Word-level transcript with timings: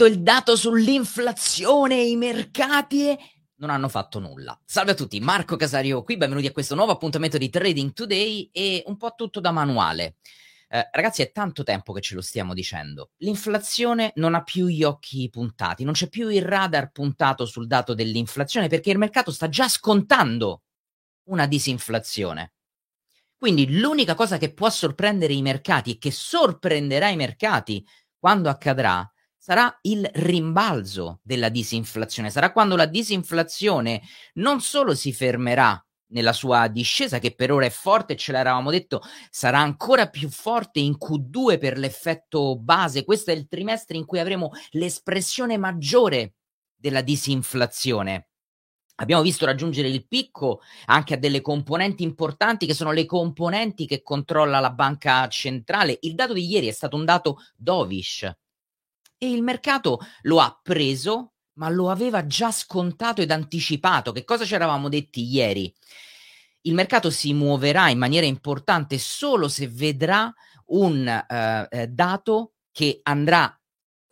uscito 0.00 0.06
il 0.06 0.22
dato 0.22 0.56
sull'inflazione 0.56 1.96
e 1.96 2.08
i 2.08 2.16
mercati 2.16 3.16
non 3.56 3.68
hanno 3.68 3.88
fatto 3.88 4.18
nulla. 4.18 4.58
Salve 4.64 4.92
a 4.92 4.94
tutti, 4.94 5.20
Marco 5.20 5.56
Casario 5.56 6.02
qui, 6.02 6.16
benvenuti 6.16 6.46
a 6.46 6.52
questo 6.52 6.74
nuovo 6.74 6.92
appuntamento 6.92 7.36
di 7.36 7.50
Trading 7.50 7.92
Today 7.92 8.48
e 8.50 8.82
un 8.86 8.96
po' 8.96 9.12
tutto 9.14 9.40
da 9.40 9.50
manuale. 9.50 10.16
Eh, 10.68 10.88
ragazzi, 10.92 11.20
è 11.20 11.30
tanto 11.32 11.62
tempo 11.64 11.92
che 11.92 12.00
ce 12.00 12.14
lo 12.14 12.22
stiamo 12.22 12.54
dicendo. 12.54 13.10
L'inflazione 13.18 14.12
non 14.14 14.34
ha 14.34 14.42
più 14.42 14.66
gli 14.66 14.82
occhi 14.82 15.28
puntati, 15.28 15.84
non 15.84 15.92
c'è 15.92 16.08
più 16.08 16.28
il 16.28 16.42
radar 16.42 16.90
puntato 16.92 17.44
sul 17.44 17.66
dato 17.66 17.92
dell'inflazione 17.92 18.68
perché 18.68 18.90
il 18.90 18.98
mercato 18.98 19.30
sta 19.30 19.50
già 19.50 19.68
scontando 19.68 20.62
una 21.24 21.46
disinflazione. 21.46 22.54
Quindi 23.36 23.78
l'unica 23.78 24.14
cosa 24.14 24.38
che 24.38 24.54
può 24.54 24.70
sorprendere 24.70 25.34
i 25.34 25.42
mercati 25.42 25.92
e 25.92 25.98
che 25.98 26.10
sorprenderà 26.10 27.08
i 27.08 27.16
mercati 27.16 27.84
quando 28.18 28.48
accadrà 28.48 29.10
sarà 29.42 29.74
il 29.82 30.06
rimbalzo 30.12 31.20
della 31.22 31.48
disinflazione, 31.48 32.28
sarà 32.28 32.52
quando 32.52 32.76
la 32.76 32.84
disinflazione 32.84 34.02
non 34.34 34.60
solo 34.60 34.94
si 34.94 35.14
fermerà 35.14 35.82
nella 36.08 36.34
sua 36.34 36.68
discesa, 36.68 37.18
che 37.18 37.34
per 37.34 37.50
ora 37.50 37.64
è 37.64 37.70
forte, 37.70 38.16
ce 38.16 38.32
l'eravamo 38.32 38.70
detto, 38.70 39.00
sarà 39.30 39.60
ancora 39.60 40.10
più 40.10 40.28
forte 40.28 40.80
in 40.80 40.96
Q2 41.00 41.58
per 41.58 41.78
l'effetto 41.78 42.58
base. 42.58 43.04
Questo 43.04 43.30
è 43.30 43.34
il 43.34 43.48
trimestre 43.48 43.96
in 43.96 44.04
cui 44.04 44.18
avremo 44.18 44.50
l'espressione 44.72 45.56
maggiore 45.56 46.34
della 46.76 47.00
disinflazione. 47.00 48.28
Abbiamo 48.96 49.22
visto 49.22 49.46
raggiungere 49.46 49.88
il 49.88 50.06
picco 50.06 50.60
anche 50.86 51.14
a 51.14 51.16
delle 51.16 51.40
componenti 51.40 52.02
importanti 52.02 52.66
che 52.66 52.74
sono 52.74 52.92
le 52.92 53.06
componenti 53.06 53.86
che 53.86 54.02
controlla 54.02 54.60
la 54.60 54.70
banca 54.70 55.26
centrale. 55.28 55.96
Il 56.02 56.14
dato 56.14 56.34
di 56.34 56.44
ieri 56.44 56.66
è 56.66 56.72
stato 56.72 56.96
un 56.96 57.06
dato 57.06 57.38
dovish 57.56 58.30
e 59.22 59.30
il 59.30 59.42
mercato 59.42 60.00
lo 60.22 60.40
ha 60.40 60.58
preso, 60.62 61.34
ma 61.58 61.68
lo 61.68 61.90
aveva 61.90 62.26
già 62.26 62.50
scontato 62.50 63.20
ed 63.20 63.30
anticipato. 63.30 64.12
Che 64.12 64.24
cosa 64.24 64.46
ci 64.46 64.54
eravamo 64.54 64.88
detti 64.88 65.22
ieri? 65.22 65.70
Il 66.62 66.72
mercato 66.72 67.10
si 67.10 67.34
muoverà 67.34 67.90
in 67.90 67.98
maniera 67.98 68.24
importante 68.24 68.96
solo 68.96 69.48
se 69.48 69.68
vedrà 69.68 70.32
un 70.68 71.06
uh, 71.28 71.86
dato 71.90 72.52
che 72.72 73.00
andrà 73.02 73.59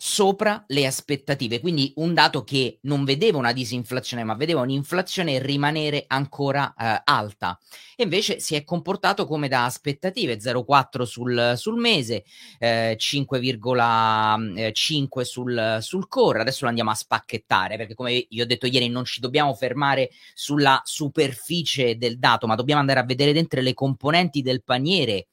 sopra 0.00 0.62
le 0.68 0.86
aspettative, 0.86 1.58
quindi 1.58 1.92
un 1.96 2.14
dato 2.14 2.44
che 2.44 2.78
non 2.82 3.04
vedeva 3.04 3.38
una 3.38 3.52
disinflazione, 3.52 4.22
ma 4.22 4.36
vedeva 4.36 4.60
un'inflazione 4.60 5.40
rimanere 5.40 6.05
ancora 6.06 6.72
eh, 6.78 7.02
alta. 7.05 7.58
E 7.96 8.05
invece 8.05 8.38
si 8.38 8.55
è 8.55 8.62
comportato 8.62 9.27
come 9.27 9.48
da 9.48 9.64
aspettative, 9.64 10.38
0,4 10.38 11.02
sul, 11.02 11.55
sul 11.56 11.80
mese, 11.80 12.22
eh, 12.60 12.96
5,5 12.96 15.23
sul, 15.23 15.78
sul 15.80 16.06
core. 16.06 16.42
Adesso 16.42 16.61
lo 16.62 16.68
andiamo 16.68 16.90
a 16.90 16.94
spacchettare, 16.94 17.77
perché 17.77 17.94
come 17.94 18.24
vi 18.30 18.40
ho 18.40 18.46
detto 18.46 18.67
ieri 18.67 18.89
non 18.89 19.05
ci 19.05 19.18
dobbiamo 19.18 19.52
fermare 19.55 20.11
sulla 20.33 20.80
superficie 20.84 21.98
del 21.98 22.20
dato, 22.20 22.46
ma 22.46 22.55
dobbiamo 22.55 22.80
andare 22.80 23.00
a 23.00 23.05
vedere 23.05 23.33
dentro 23.33 23.61
le 23.61 23.74
componenti 23.74 24.42
del 24.42 24.62
paniere. 24.62 25.27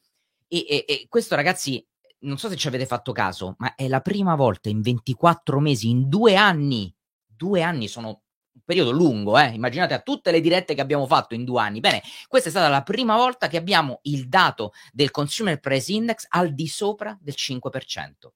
E, 0.48 0.66
e, 0.68 0.86
e 0.88 1.06
questo 1.08 1.36
ragazzi 1.36 1.86
non 2.20 2.38
so 2.38 2.50
se 2.50 2.56
ci 2.56 2.68
avete 2.68 2.86
fatto 2.86 3.12
caso, 3.12 3.56
ma 3.60 3.76
è 3.76 3.88
la 3.88 4.02
prima 4.02 4.36
volta 4.36 4.70
in 4.70 4.82
24 4.82 5.60
mesi, 5.60 5.90
in 5.90 6.08
due 6.10 6.36
anni, 6.36 6.94
due 7.26 7.62
anni 7.62 7.88
sono 7.88 8.24
un 8.56 8.62
periodo 8.64 8.92
lungo, 8.92 9.38
eh? 9.38 9.50
immaginate 9.50 9.94
a 9.94 10.00
tutte 10.00 10.32
le 10.32 10.40
dirette 10.40 10.74
che 10.74 10.82
abbiamo 10.82 11.06
fatto 11.08 11.36
in 11.36 11.44
due 11.44 11.62
anni. 11.62 11.82
Bene, 11.82 12.02
questa 12.28 12.48
è 12.48 12.52
stata 12.52 12.70
la 12.70 12.84
prima 12.84 13.16
volta 13.16 13.48
che 13.48 13.58
abbiamo 13.58 14.00
il 14.04 14.28
dato 14.28 14.72
del 14.92 15.12
Consumer 15.12 15.60
Price 15.60 15.92
Index 15.92 16.26
al 16.30 16.54
di 16.54 16.68
sopra 16.68 17.18
del 17.20 17.36
5%. 17.38 18.30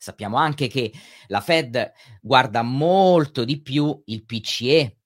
Sappiamo 0.00 0.36
anche 0.36 0.68
che 0.68 0.92
la 1.26 1.40
Fed 1.40 1.92
guarda 2.20 2.62
molto 2.62 3.44
di 3.44 3.60
più 3.60 4.00
il 4.06 4.24
PCE, 4.24 4.97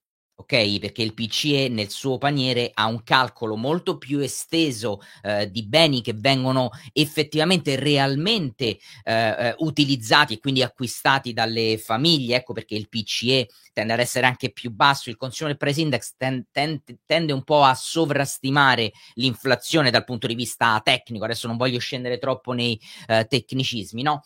ok? 0.43 0.79
Perché 0.79 1.01
il 1.01 1.13
PCE 1.13 1.69
nel 1.69 1.89
suo 1.89 2.17
paniere 2.17 2.71
ha 2.73 2.85
un 2.85 3.03
calcolo 3.03 3.55
molto 3.55 3.97
più 3.97 4.19
esteso 4.19 5.01
eh, 5.23 5.49
di 5.49 5.65
beni 5.65 6.01
che 6.01 6.13
vengono 6.13 6.69
effettivamente 6.91 7.75
realmente 7.75 8.77
eh, 9.03 9.13
eh, 9.13 9.55
utilizzati 9.59 10.33
e 10.33 10.39
quindi 10.39 10.61
acquistati 10.61 11.33
dalle 11.33 11.77
famiglie, 11.77 12.37
ecco 12.37 12.53
perché 12.53 12.75
il 12.75 12.89
PCE 12.89 13.47
tende 13.73 13.93
ad 13.93 13.99
essere 13.99 14.27
anche 14.27 14.51
più 14.51 14.71
basso, 14.71 15.09
il 15.09 15.17
Consumer 15.17 15.57
Price 15.57 15.81
Index 15.81 16.13
ten, 16.15 16.45
ten, 16.51 16.81
tende 17.05 17.33
un 17.33 17.43
po' 17.43 17.63
a 17.63 17.73
sovrastimare 17.73 18.91
l'inflazione 19.15 19.89
dal 19.89 20.03
punto 20.03 20.27
di 20.27 20.35
vista 20.35 20.79
tecnico, 20.83 21.23
adesso 21.25 21.47
non 21.47 21.57
voglio 21.57 21.79
scendere 21.79 22.19
troppo 22.19 22.51
nei 22.51 22.79
eh, 23.07 23.25
tecnicismi, 23.25 24.03
no? 24.03 24.23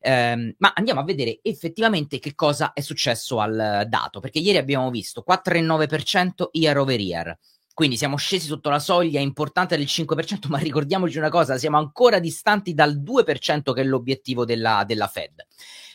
Ehm, 0.00 0.54
ma 0.58 0.72
andiamo 0.74 1.00
a 1.00 1.04
vedere 1.04 1.40
effettivamente 1.42 2.18
che 2.18 2.34
cosa 2.34 2.72
è 2.72 2.80
successo 2.80 3.40
al 3.40 3.84
dato, 3.88 4.20
perché 4.20 4.38
ieri 4.38 4.58
abbiamo 4.58 4.90
visto 4.90 5.22
4,9% 5.26 6.48
year 6.52 6.78
over 6.78 7.00
year. 7.00 7.38
Quindi 7.72 7.96
siamo 7.96 8.16
scesi 8.16 8.46
sotto 8.46 8.68
la 8.68 8.78
soglia 8.78 9.20
importante 9.20 9.76
del 9.76 9.86
5%, 9.86 10.48
ma 10.48 10.58
ricordiamoci 10.58 11.18
una 11.18 11.30
cosa, 11.30 11.56
siamo 11.56 11.78
ancora 11.78 12.18
distanti 12.18 12.74
dal 12.74 13.00
2% 13.00 13.72
che 13.72 13.80
è 13.80 13.84
l'obiettivo 13.84 14.44
della, 14.44 14.84
della 14.86 15.06
Fed. 15.06 15.46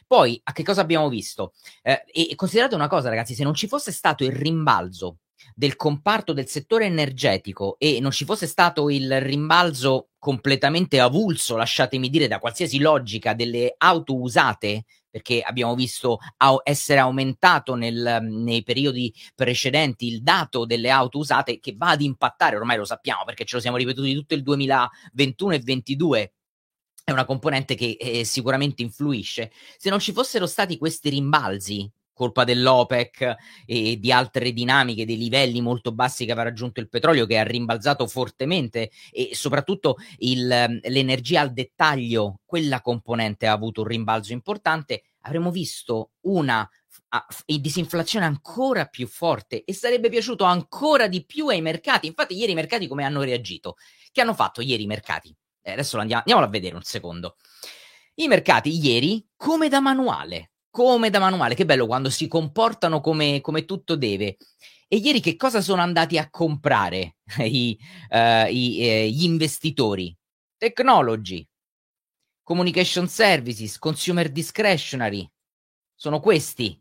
Poi, 0.08 0.40
a 0.44 0.52
che 0.52 0.64
cosa 0.64 0.82
abbiamo 0.82 1.10
visto? 1.10 1.54
Eh, 1.82 2.04
e 2.12 2.36
considerate 2.36 2.76
una 2.76 2.88
cosa, 2.88 3.10
ragazzi, 3.10 3.34
se 3.34 3.44
non 3.44 3.54
ci 3.54 3.68
fosse 3.68 3.92
stato 3.92 4.24
il 4.24 4.32
rimbalzo 4.32 5.18
del 5.54 5.76
comparto 5.76 6.34
del 6.34 6.48
settore 6.48 6.86
energetico 6.86 7.76
e 7.78 8.00
non 8.00 8.12
ci 8.12 8.26
fosse 8.26 8.48
stato 8.48 8.90
il 8.90 9.22
rimbalzo 9.22 10.10
completamente 10.18 11.00
avulso, 11.00 11.56
lasciatemi 11.56 12.10
dire, 12.10 12.28
da 12.28 12.40
qualsiasi 12.40 12.80
logica 12.80 13.34
delle 13.34 13.76
auto 13.78 14.20
usate, 14.20 14.86
perché 15.10 15.42
abbiamo 15.42 15.76
visto 15.76 16.18
essere 16.64 17.00
aumentato 17.00 17.76
nel, 17.76 18.20
nei 18.22 18.64
periodi 18.64 19.14
precedenti 19.34 20.08
il 20.08 20.22
dato 20.22 20.66
delle 20.66 20.90
auto 20.90 21.20
usate 21.20 21.60
che 21.60 21.76
va 21.78 21.92
ad 21.92 22.02
impattare, 22.02 22.58
ormai 22.58 22.78
lo 22.78 22.86
sappiamo 22.86 23.24
perché 23.24 23.46
ce 23.46 23.56
lo 23.56 23.62
siamo 23.62 23.78
ripetuti 23.78 24.14
tutto 24.14 24.34
il 24.34 24.44
2021 24.44 25.54
e 25.54 25.60
2022 25.60 26.34
è 27.06 27.12
una 27.12 27.26
componente 27.26 27.76
che 27.76 27.98
eh, 28.00 28.26
sicuramente 28.26 28.82
influisce. 28.82 29.52
Se 29.78 29.92
non 29.92 30.00
ci 30.00 30.12
fossero 30.12 30.48
stati 30.48 30.78
questi 30.78 31.10
rimbalzi 31.10 31.90
colpa 32.16 32.46
dell'OPEC 32.46 33.36
e 33.66 34.00
di 34.00 34.12
altre 34.12 34.54
dinamiche, 34.54 35.06
dei 35.06 35.18
livelli 35.18 35.62
molto 35.62 35.92
bassi 35.92 36.26
che 36.26 36.32
aveva 36.32 36.50
raggiunto 36.50 36.80
il 36.80 36.90
petrolio, 36.90 37.28
che 37.28 37.38
ha 37.38 37.44
rimbalzato 37.44 38.08
fortemente 38.08 38.90
e 39.12 39.32
soprattutto 39.34 39.98
il, 40.20 40.48
l'energia 40.48 41.42
al 41.42 41.54
dettaglio, 41.54 42.40
quella 42.46 42.82
componente 42.82 43.46
ha 43.46 43.52
avuto 43.52 43.82
un 43.82 43.88
rimbalzo 43.88 44.32
importante, 44.32 45.04
avremmo 45.22 45.52
visto 45.52 46.12
una 46.22 46.68
disinflazione 47.46 48.26
ancora 48.26 48.86
più 48.86 49.08
forte 49.08 49.64
e 49.64 49.74
sarebbe 49.74 50.10
piaciuto 50.10 50.44
ancora 50.44 51.08
di 51.08 51.26
più 51.26 51.48
ai 51.48 51.62
mercati. 51.62 52.08
Infatti, 52.08 52.36
ieri 52.36 52.54
i 52.54 52.56
mercati 52.56 52.88
come 52.88 53.04
hanno 53.04 53.22
reagito? 53.22 53.76
Che 54.12 54.22
hanno 54.22 54.34
fatto 54.34 54.62
ieri 54.62 54.84
i 54.84 54.88
mercati? 54.88 55.36
Eh, 55.62 55.72
adesso 55.72 55.98
andiamo, 55.98 56.22
andiamolo 56.22 56.48
a 56.48 56.52
vedere 56.52 56.76
un 56.76 56.84
secondo. 56.84 57.36
I 58.16 58.28
mercati 58.28 58.70
ieri, 58.70 59.28
come 59.36 59.68
da 59.68 59.82
manuale, 59.82 60.52
come 60.76 61.10
da 61.10 61.20
manuale. 61.20 61.56
Che 61.56 61.64
bello 61.64 61.88
quando 61.88 62.10
si 62.10 62.28
comportano 62.28 63.00
come, 63.00 63.40
come 63.40 63.64
tutto 63.64 63.96
deve. 63.96 64.36
E 64.90 64.98
ieri 64.98 65.22
che 65.22 65.38
cosa 65.38 65.62
sono 65.62 65.82
andati 65.82 66.18
a 66.18 66.30
comprare 66.30 67.16
i, 67.40 67.78
uh, 68.10 68.52
i, 68.52 68.80
eh, 68.82 69.10
gli 69.10 69.24
investitori? 69.24 70.14
Technology, 70.58 71.48
communication 72.44 73.08
services, 73.08 73.80
consumer 73.80 74.30
discretionary. 74.30 75.26
Sono 75.96 76.20
questi 76.20 76.78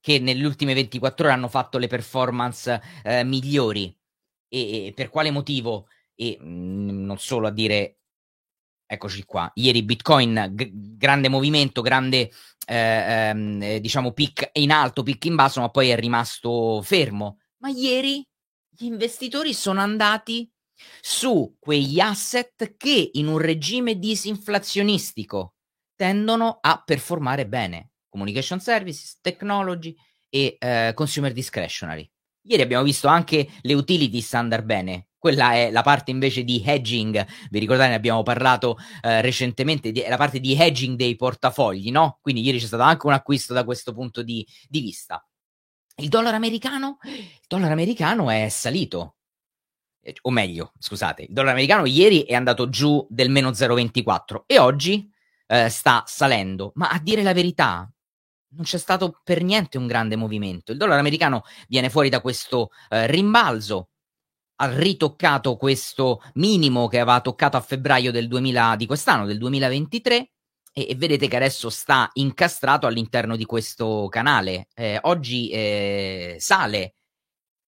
che 0.00 0.18
nelle 0.18 0.46
ultime 0.46 0.72
24 0.72 1.26
ore 1.26 1.34
hanno 1.34 1.48
fatto 1.48 1.76
le 1.76 1.88
performance 1.88 2.80
eh, 3.04 3.24
migliori. 3.24 3.94
E, 4.48 4.86
e, 4.86 4.92
per 4.94 5.10
quale 5.10 5.30
motivo? 5.30 5.86
E 6.14 6.38
mh, 6.40 6.46
mm, 6.46 7.04
non 7.04 7.18
solo 7.18 7.46
a 7.46 7.50
dire 7.50 7.98
Eccoci 8.92 9.24
qua. 9.24 9.50
Ieri 9.54 9.82
Bitcoin, 9.84 10.50
g- 10.52 10.70
grande 10.98 11.30
movimento, 11.30 11.80
grande 11.80 12.30
eh, 12.66 12.76
ehm, 12.76 13.62
eh, 13.62 13.80
diciamo 13.80 14.12
pic 14.12 14.50
in 14.52 14.70
alto, 14.70 15.02
pic 15.02 15.24
in 15.24 15.34
basso, 15.34 15.60
ma 15.60 15.70
poi 15.70 15.88
è 15.88 15.96
rimasto 15.96 16.82
fermo. 16.82 17.38
Ma 17.60 17.70
ieri 17.70 18.22
gli 18.68 18.84
investitori 18.84 19.54
sono 19.54 19.80
andati 19.80 20.46
su 21.00 21.56
quegli 21.58 22.00
asset 22.00 22.76
che 22.76 23.12
in 23.14 23.28
un 23.28 23.38
regime 23.38 23.98
disinflazionistico 23.98 25.54
tendono 25.96 26.58
a 26.60 26.82
performare 26.84 27.48
bene. 27.48 27.92
Communication 28.10 28.60
services, 28.60 29.20
technology 29.22 29.96
e 30.28 30.58
eh, 30.58 30.92
consumer 30.94 31.32
discretionary. 31.32 32.11
Ieri 32.44 32.62
abbiamo 32.62 32.84
visto 32.84 33.06
anche 33.06 33.48
le 33.60 33.74
utilities 33.74 34.34
andare 34.34 34.64
bene, 34.64 35.06
quella 35.16 35.52
è 35.52 35.70
la 35.70 35.82
parte 35.82 36.10
invece 36.10 36.42
di 36.42 36.60
hedging, 36.64 37.24
vi 37.50 37.58
ricordate 37.60 37.90
ne 37.90 37.94
abbiamo 37.94 38.24
parlato 38.24 38.76
eh, 39.02 39.20
recentemente, 39.20 39.92
è 39.92 40.08
la 40.08 40.16
parte 40.16 40.40
di 40.40 40.60
hedging 40.60 40.96
dei 40.96 41.14
portafogli, 41.14 41.92
no? 41.92 42.18
Quindi 42.20 42.42
ieri 42.42 42.58
c'è 42.58 42.66
stato 42.66 42.82
anche 42.82 43.06
un 43.06 43.12
acquisto 43.12 43.54
da 43.54 43.62
questo 43.62 43.92
punto 43.92 44.24
di, 44.24 44.44
di 44.68 44.80
vista. 44.80 45.24
Il 45.98 46.08
dollaro 46.08 46.34
americano? 46.34 46.98
Il 47.04 47.44
dollaro 47.46 47.72
americano 47.72 48.30
è 48.30 48.48
salito, 48.48 49.18
eh, 50.00 50.16
o 50.22 50.30
meglio, 50.30 50.72
scusate, 50.76 51.22
il 51.22 51.32
dollaro 51.32 51.52
americano 51.52 51.86
ieri 51.86 52.22
è 52.22 52.34
andato 52.34 52.68
giù 52.68 53.06
del 53.08 53.30
meno 53.30 53.50
0,24 53.50 54.42
e 54.46 54.58
oggi 54.58 55.08
eh, 55.46 55.68
sta 55.68 56.02
salendo, 56.04 56.72
ma 56.74 56.88
a 56.88 56.98
dire 56.98 57.22
la 57.22 57.32
verità 57.32 57.88
non 58.54 58.64
c'è 58.64 58.78
stato 58.78 59.20
per 59.24 59.42
niente 59.42 59.78
un 59.78 59.86
grande 59.86 60.16
movimento. 60.16 60.72
Il 60.72 60.78
dollaro 60.78 61.00
americano 61.00 61.42
viene 61.68 61.90
fuori 61.90 62.08
da 62.08 62.20
questo 62.20 62.70
eh, 62.88 63.06
rimbalzo, 63.06 63.88
ha 64.56 64.76
ritoccato 64.76 65.56
questo 65.56 66.22
minimo 66.34 66.88
che 66.88 67.00
aveva 67.00 67.20
toccato 67.20 67.56
a 67.56 67.60
febbraio 67.60 68.10
del 68.10 68.28
2000, 68.28 68.76
di 68.76 68.86
quest'anno, 68.86 69.26
del 69.26 69.38
2023, 69.38 70.30
e, 70.74 70.86
e, 70.90 70.94
vedete 70.94 71.28
che 71.28 71.36
adesso 71.36 71.68
sta 71.70 72.10
incastrato 72.14 72.86
all'interno 72.86 73.36
di 73.36 73.44
questo 73.44 74.08
canale. 74.08 74.68
Eh, 74.74 74.98
oggi 75.02 75.50
eh, 75.50 76.36
sale 76.38 76.94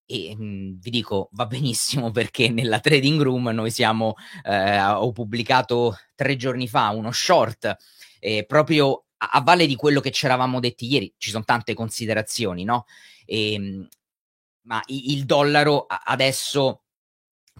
e 0.07 0.35
mh, 0.37 0.45
mhmm, 0.45 0.79
vi 0.81 0.91
dico 0.91 1.29
va 1.33 1.47
benissimo 1.47 2.11
perché 2.11 2.51
nella 2.51 2.81
trading 2.81 3.21
room 3.23 3.49
noi 3.49 3.71
siamo 3.71 4.15
eh, 4.45 4.81
ho 4.81 5.13
pubblicato 5.13 5.97
tre 6.15 6.37
giorni 6.37 6.69
fa 6.69 6.91
uno 6.91 7.11
short 7.11 7.75
proprio 8.47 9.04
a, 9.31 9.38
a, 9.38 9.41
valle 9.43 9.67
di 9.67 9.76
quello 9.76 10.00
che 10.00 10.11
ci 10.11 10.25
eravamo 10.26 10.61
detti 10.61 10.91
ieri 10.91 11.12
ci 11.19 11.31
sono 11.31 11.44
tante 11.44 11.75
considerazioni 11.75 12.65
no? 12.65 12.87
E, 13.25 13.53
ehm, 13.53 13.88
ma 14.67 14.82
il 14.87 15.25
dollaro 15.25 15.87
adesso 15.87 16.85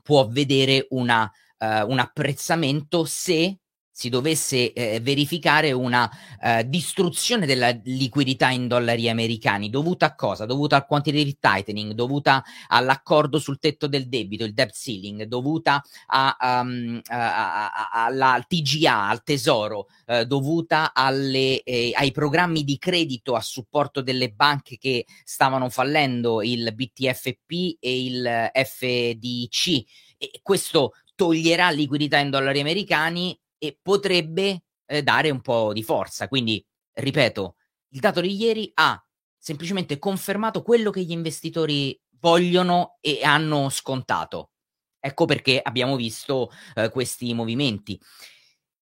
può 0.03 0.27
vedere 0.29 0.87
una, 0.91 1.31
uh, 1.59 1.91
un 1.91 1.99
apprezzamento 1.99 3.05
se 3.05 3.59
si 3.97 4.09
dovesse 4.09 4.73
eh, 4.73 4.99
verificare 5.01 5.71
una 5.71 6.11
eh, 6.43 6.69
distruzione 6.69 7.47
della 7.47 7.71
liquidità 7.85 8.51
in 8.51 8.67
dollari 8.67 9.09
americani, 9.09 9.71
dovuta 9.71 10.07
a 10.07 10.15
cosa? 10.17 10.47
Dovuta 10.47 10.75
al 10.75 10.87
quantitative 10.87 11.37
tightening, 11.39 11.93
dovuta 11.93 12.43
all'accordo 12.67 13.39
sul 13.39 13.61
tetto 13.61 13.87
del 13.87 14.09
debito, 14.09 14.43
il 14.43 14.53
debt 14.53 14.75
ceiling, 14.75 15.23
dovuta 15.23 15.81
a, 16.07 16.37
um, 16.41 17.01
a, 17.07 17.71
a, 17.71 18.05
alla 18.07 18.45
TGA, 18.45 19.09
al 19.09 19.23
tesoro, 19.23 19.87
eh, 20.07 20.27
dovuta 20.27 20.93
alle, 20.93 21.63
eh, 21.63 21.93
ai 21.95 22.11
programmi 22.11 22.65
di 22.65 22.79
credito 22.79 23.37
a 23.37 23.41
supporto 23.41 24.03
delle 24.03 24.33
banche 24.33 24.77
che 24.77 25.07
stavano 25.23 25.69
fallendo, 25.69 26.43
il 26.43 26.75
BTFP 26.75 27.77
e 27.79 28.05
il 28.05 28.51
FDC. 28.53 29.85
E 30.19 30.41
questo 30.43 30.95
toglierà 31.15 31.71
liquidità 31.71 32.19
in 32.19 32.31
dollari 32.31 32.59
americani 32.59 33.39
e 33.67 33.79
potrebbe 33.81 34.65
eh, 34.87 35.03
dare 35.03 35.31
un 35.31 35.41
po' 35.41 35.73
di 35.73 35.83
forza. 35.83 36.29
Quindi, 36.29 36.65
ripeto, 36.93 37.57
il 37.91 38.01
dato 38.01 38.21
di 38.21 38.35
ieri 38.35 38.71
ha 38.75 39.03
semplicemente 39.39 39.99
confermato 39.99 40.63
quello 40.63 40.91
che 40.91 41.03
gli 41.03 41.13
investitori 41.13 41.99
vogliono 42.19 42.99
e 43.01 43.21
hanno 43.23 43.69
scontato. 43.69 44.51
Ecco 44.99 45.27
perché 45.27 45.61
abbiamo 45.63 45.97
visto 45.97 46.51
eh, 46.75 46.89
questi 46.89 47.35
movimenti 47.35 48.01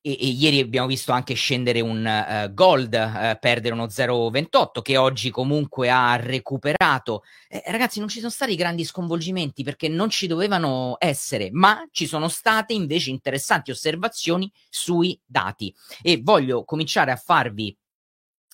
e, 0.02 0.18
e, 0.20 0.26
ieri 0.26 0.58
abbiamo 0.58 0.88
visto 0.88 1.12
anche 1.12 1.34
scendere 1.34 1.80
un 1.80 2.04
uh, 2.04 2.52
gold, 2.52 2.92
uh, 2.92 3.38
perdere 3.38 3.72
uno 3.72 3.86
0,28 3.86 4.82
che 4.82 4.96
oggi 4.96 5.30
comunque 5.30 5.88
ha 5.90 6.16
recuperato. 6.16 7.22
Eh, 7.48 7.62
ragazzi, 7.66 8.00
non 8.00 8.08
ci 8.08 8.18
sono 8.18 8.30
stati 8.30 8.56
grandi 8.56 8.84
sconvolgimenti 8.84 9.62
perché 9.62 9.88
non 9.88 10.10
ci 10.10 10.26
dovevano 10.26 10.96
essere, 10.98 11.50
ma 11.52 11.86
ci 11.92 12.06
sono 12.06 12.28
state 12.28 12.72
invece 12.72 13.10
interessanti 13.10 13.70
osservazioni 13.70 14.52
sui 14.68 15.18
dati 15.24 15.72
e 16.02 16.20
voglio 16.20 16.64
cominciare 16.64 17.12
a 17.12 17.16
farvi 17.16 17.74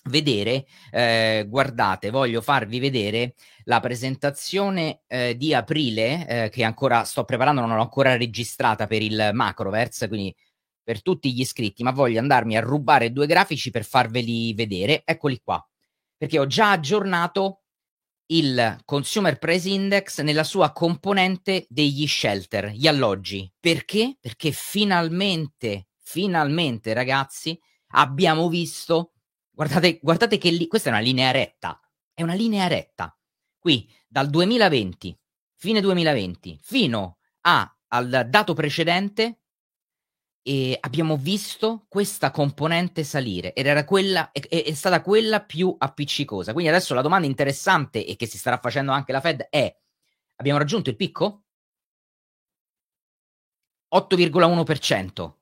vedere, 0.05 0.65
eh, 0.91 1.45
guardate, 1.47 2.09
voglio 2.09 2.41
farvi 2.41 2.79
vedere 2.79 3.33
la 3.65 3.79
presentazione 3.79 5.01
eh, 5.07 5.35
di 5.35 5.53
aprile 5.53 6.45
eh, 6.45 6.49
che 6.49 6.63
ancora 6.63 7.03
sto 7.03 7.23
preparando, 7.25 7.61
non 7.61 7.75
l'ho 7.75 7.81
ancora 7.81 8.15
registrata 8.17 8.87
per 8.87 9.01
il 9.01 9.31
Macroverse, 9.33 10.07
quindi 10.07 10.33
per 10.89 11.03
tutti 11.03 11.31
gli 11.31 11.41
iscritti, 11.41 11.83
ma 11.83 11.91
voglio 11.91 12.19
andarmi 12.19 12.57
a 12.57 12.61
rubare 12.61 13.11
due 13.11 13.27
grafici 13.27 13.69
per 13.69 13.85
farveli 13.85 14.55
vedere. 14.55 15.03
Eccoli 15.05 15.39
qua, 15.39 15.63
perché 16.17 16.39
ho 16.39 16.47
già 16.47 16.71
aggiornato 16.71 17.61
il 18.31 18.75
Consumer 18.85 19.37
Price 19.37 19.69
Index 19.69 20.21
nella 20.21 20.43
sua 20.43 20.71
componente 20.71 21.67
degli 21.69 22.07
shelter, 22.07 22.71
gli 22.71 22.87
alloggi. 22.87 23.53
Perché? 23.59 24.17
Perché 24.19 24.49
finalmente, 24.51 25.89
finalmente, 25.99 26.93
ragazzi, 26.93 27.55
abbiamo 27.89 28.49
visto. 28.49 29.13
Guardate, 29.51 29.99
guardate 30.01 30.39
che 30.39 30.49
lì, 30.49 30.65
questa 30.65 30.89
è 30.89 30.91
una 30.91 31.01
linea 31.01 31.29
retta. 31.29 31.79
È 32.15 32.23
una 32.23 32.33
linea 32.33 32.65
retta. 32.65 33.15
Qui 33.59 33.87
dal 34.07 34.27
2020, 34.27 35.15
fine 35.53 35.81
2020, 35.81 36.57
fino 36.63 37.19
a, 37.41 37.77
al 37.89 38.25
dato 38.27 38.55
precedente, 38.55 39.41
e 40.49 40.75
abbiamo 40.79 41.15
visto 41.15 41.85
questa 41.87 42.31
componente 42.31 43.03
salire 43.03 43.53
ed 43.53 43.67
era 43.67 43.85
quella, 43.85 44.31
è, 44.31 44.39
è, 44.39 44.73
stata 44.73 45.03
quella 45.03 45.41
più 45.41 45.75
appiccicosa. 45.77 46.53
Quindi 46.53 46.71
adesso 46.71 46.95
la 46.95 47.03
domanda 47.03 47.27
interessante 47.27 48.03
e 48.03 48.15
che 48.15 48.25
si 48.25 48.39
starà 48.39 48.57
facendo 48.57 48.91
anche 48.91 49.11
la 49.11 49.21
Fed 49.21 49.45
è: 49.51 49.71
abbiamo 50.37 50.57
raggiunto 50.57 50.89
il 50.89 50.95
picco? 50.95 51.43
8,1%. 53.93 55.33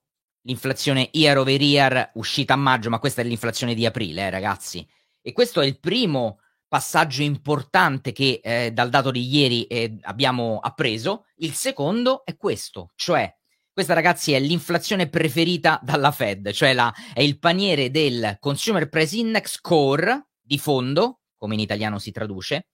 L'inflazione 0.42 1.07
year 1.13 1.38
over 1.38 1.62
year 1.62 2.12
uscita 2.15 2.56
a 2.56 2.57
maggio, 2.57 2.89
ma 2.89 3.00
questa 3.00 3.21
è 3.21 3.24
l'inflazione 3.24 3.75
di 3.75 3.86
aprile, 3.86 4.24
eh, 4.24 4.30
ragazzi. 4.30 4.86
E 5.21 5.31
questo 5.31 5.62
è 5.62 5.65
il 5.65 5.80
primo 5.80 6.39
passaggio 6.68 7.21
importante 7.21 8.12
che 8.12 8.42
eh, 8.44 8.74
dal 8.74 8.89
dato 8.89 9.12
di 9.12 9.25
ieri 9.25 9.68
eh, 9.68 10.00
abbiamo 10.01 10.60
appreso. 10.62 11.27
Il 11.38 11.53
secondo 11.53 12.25
è 12.25 12.36
questo, 12.36 12.91
cioè 12.96 13.34
questa, 13.77 13.93
ragazzi, 13.93 14.34
è 14.34 14.39
l'inflazione 14.39 15.07
preferita 15.07 15.79
dalla 15.84 16.10
Fed, 16.10 16.50
cioè 16.50 16.74
la, 16.74 16.91
è 17.13 17.22
il 17.22 17.38
paniere 17.38 17.91
del 17.91 18.38
Consumer 18.39 18.89
Price 18.89 19.15
Index 19.15 19.62
Core 19.62 20.29
di 20.41 20.57
fondo, 20.57 21.19
come 21.38 21.53
in 21.53 21.60
italiano 21.60 22.00
si 22.00 22.10
traduce, 22.10 22.69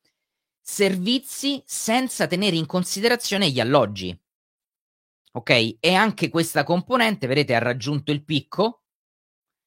servizi 0.62 1.62
senza 1.66 2.26
tenere 2.26 2.56
in 2.56 2.66
considerazione 2.66 3.50
gli 3.50 3.60
alloggi. 3.60 4.18
Ok? 5.34 5.76
E 5.82 5.94
anche 5.94 6.30
questa 6.30 6.64
componente, 6.64 7.28
vedete, 7.28 7.54
ha 7.54 7.60
raggiunto 7.60 8.14
il 8.14 8.24
picco 8.24 8.84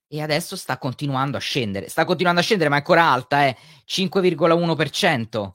e 0.09 0.23
adesso 0.23 0.57
sta 0.57 0.78
continuando 0.78 1.37
a 1.37 1.40
scendere. 1.40 1.90
Sta 1.90 2.07
continuando 2.07 2.40
a 2.40 2.45
scendere, 2.45 2.71
ma 2.71 2.76
è 2.76 2.78
ancora 2.78 3.12
alta, 3.12 3.43
è 3.43 3.49
eh? 3.49 3.57
5,1%. 3.87 5.52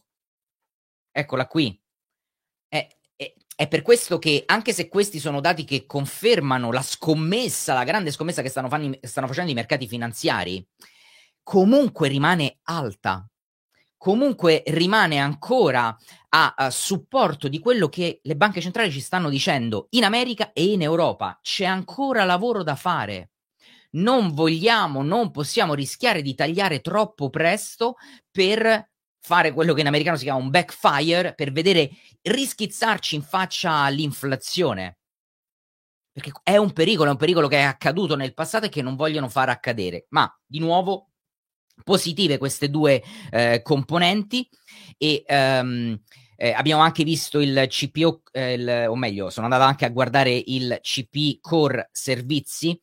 Eccola 1.12 1.48
qui. 1.48 1.81
È 3.62 3.68
per 3.68 3.84
questo 3.84 4.18
che, 4.18 4.42
anche 4.48 4.74
se 4.74 4.88
questi 4.88 5.20
sono 5.20 5.40
dati 5.40 5.66
che 5.66 5.86
confermano 5.86 6.72
la 6.72 6.82
scommessa, 6.82 7.76
la 7.76 7.84
grande 7.84 8.10
scommessa 8.10 8.42
che 8.42 8.50
stanno, 8.50 8.68
fanno, 8.70 8.98
stanno 9.02 9.28
facendo 9.28 9.52
i 9.52 9.54
mercati 9.54 9.88
finanziari, 9.88 10.68
comunque 11.44 12.08
rimane 12.08 12.58
alta. 12.64 13.24
Comunque 13.98 14.64
rimane 14.66 15.20
ancora 15.20 15.96
a, 16.30 16.56
a 16.58 16.72
supporto 16.72 17.48
di 17.48 17.60
quello 17.60 17.88
che 17.88 18.20
le 18.24 18.36
banche 18.36 18.62
centrali 18.62 18.90
ci 18.90 19.00
stanno 19.00 19.30
dicendo 19.30 19.86
in 19.92 20.06
America 20.06 20.54
e 20.54 20.64
in 20.64 20.82
Europa. 20.82 21.38
C'è 21.40 21.66
ancora 21.66 22.24
lavoro 22.24 22.64
da 22.64 22.76
fare 22.76 23.30
non 23.94 24.32
vogliamo, 24.34 25.04
non 25.04 25.32
possiamo 25.32 25.74
rischiare 25.74 26.22
di 26.22 26.34
tagliare 26.34 26.80
troppo 26.80 27.30
presto 27.30 27.96
per 28.32 28.91
fare 29.22 29.54
quello 29.54 29.74
che 29.74 29.82
in 29.82 29.88
americano 29.88 30.18
si 30.18 30.24
chiama 30.24 30.40
un 30.40 30.50
backfire 30.50 31.34
per 31.36 31.52
vedere 31.52 31.92
rischizzarci 32.22 33.16
in 33.16 33.22
faccia 33.22 33.88
l'inflazione. 33.90 34.98
Perché 36.12 36.32
è 36.44 36.58
un 36.58 36.74
pericolo, 36.74 37.10
è 37.10 37.12
un 37.12 37.18
pericolo 37.18 37.48
che 37.48 37.58
è 37.58 37.62
accaduto 37.62 38.16
nel 38.16 38.34
passato 38.34 38.66
e 38.66 38.70
che 38.70 38.82
non 38.82 38.96
vogliono 38.96 39.30
far 39.30 39.50
accadere. 39.50 40.08
Ma 40.10 40.30
di 40.46 40.60
nuovo, 40.60 41.12
positive 41.84 42.38
queste 42.38 42.70
due 42.70 43.02
eh, 43.30 43.62
componenti 43.64 44.48
e 44.98 45.24
um, 45.28 45.98
eh, 46.36 46.52
abbiamo 46.52 46.82
anche 46.82 47.04
visto 47.04 47.40
il 47.40 47.66
CPO, 47.68 48.24
eh, 48.32 48.54
il, 48.54 48.86
o 48.90 48.96
meglio, 48.96 49.30
sono 49.30 49.46
andato 49.46 49.64
anche 49.64 49.86
a 49.86 49.90
guardare 49.90 50.32
il 50.32 50.80
CP 50.82 51.40
Core 51.40 51.90
Servizi 51.92 52.80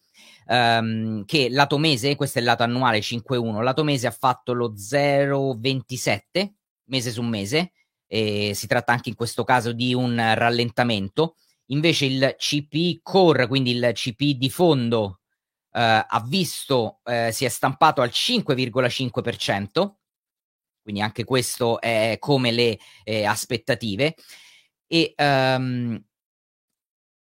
um, 0.49 1.25
che 1.25 1.49
lato 1.51 1.79
mese, 1.79 2.17
questo 2.17 2.39
è 2.39 2.41
il 2.41 2.47
lato 2.47 2.63
annuale 2.63 3.01
5.1, 3.01 3.63
lato 3.63 3.85
mese 3.85 4.07
ha 4.07 4.11
fatto 4.11 4.53
lo 4.53 4.73
0,27 4.75 6.53
mese 6.89 7.11
su 7.11 7.23
mese, 7.23 7.73
e 8.07 8.53
si 8.55 8.67
tratta 8.67 8.93
anche 8.93 9.11
in 9.11 9.15
questo 9.15 9.45
caso 9.45 9.73
di 9.73 9.95
un 9.95 10.17
rallentamento. 10.17 11.37
Invece 11.67 12.07
il 12.07 12.35
CP 12.39 13.01
core, 13.03 13.47
quindi 13.47 13.73
il 13.73 13.91
CP 13.93 14.37
di 14.37 14.49
fondo, 14.49 15.21
eh, 15.73 15.81
ha 15.81 16.25
visto, 16.27 17.01
eh, 17.05 17.31
si 17.33 17.45
è 17.45 17.49
stampato 17.49 18.01
al 18.01 18.09
5,5%, 18.09 19.97
quindi 20.83 21.03
anche 21.03 21.25
questo 21.25 21.81
è 21.81 22.17
come 22.19 22.51
le 22.51 22.79
eh, 23.05 23.25
aspettative. 23.25 24.15
E 24.87 25.15
um, 25.19 26.03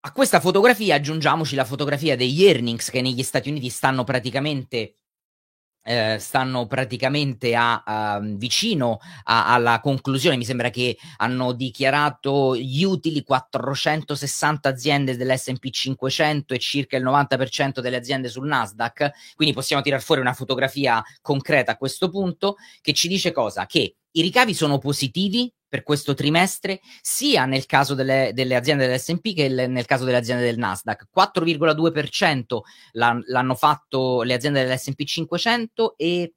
a 0.02 0.12
questa 0.12 0.40
fotografia 0.40 0.94
aggiungiamoci 0.94 1.54
la 1.54 1.64
fotografia 1.64 2.16
degli 2.16 2.44
earnings 2.44 2.88
che 2.90 3.02
negli 3.02 3.22
Stati 3.22 3.50
Uniti 3.50 3.68
stanno 3.68 4.04
praticamente 4.04 4.94
eh, 5.82 6.18
stanno 6.18 6.66
praticamente 6.66 7.54
a, 7.54 7.82
a 7.84 8.20
vicino 8.20 8.98
a, 9.24 9.52
alla 9.52 9.80
conclusione. 9.80 10.36
Mi 10.36 10.44
sembra 10.44 10.70
che 10.70 10.96
hanno 11.16 11.52
dichiarato 11.52 12.54
gli 12.54 12.82
utili 12.82 13.22
460 13.22 14.68
aziende 14.68 15.16
dell'SP 15.16 15.70
500 15.70 16.54
e 16.54 16.58
circa 16.58 16.96
il 16.96 17.04
90% 17.04 17.80
delle 17.80 17.96
aziende 17.96 18.28
sul 18.28 18.46
Nasdaq. 18.46 19.10
Quindi 19.34 19.54
possiamo 19.54 19.82
tirare 19.82 20.02
fuori 20.02 20.20
una 20.20 20.34
fotografia 20.34 21.02
concreta 21.22 21.72
a 21.72 21.76
questo 21.76 22.10
punto 22.10 22.56
che 22.80 22.92
ci 22.92 23.08
dice 23.08 23.32
cosa? 23.32 23.66
Che 23.66 23.96
i 24.12 24.22
ricavi 24.22 24.54
sono 24.54 24.78
positivi 24.78 25.50
per 25.70 25.82
questo 25.84 26.12
trimestre, 26.14 26.80
sia 27.00 27.46
nel 27.46 27.64
caso 27.64 27.94
delle, 27.94 28.32
delle 28.34 28.56
aziende 28.56 28.88
dell'SP 28.88 29.34
che 29.34 29.44
il, 29.44 29.70
nel 29.70 29.86
caso 29.86 30.04
delle 30.04 30.18
aziende 30.18 30.42
del 30.42 30.58
Nasdaq. 30.58 31.06
4,2% 31.16 32.58
l'han, 32.92 33.22
l'hanno 33.28 33.54
fatto 33.54 34.20
le 34.22 34.34
aziende 34.34 34.66
dell'SP 34.66 35.04
500 35.04 35.96
e 35.96 36.32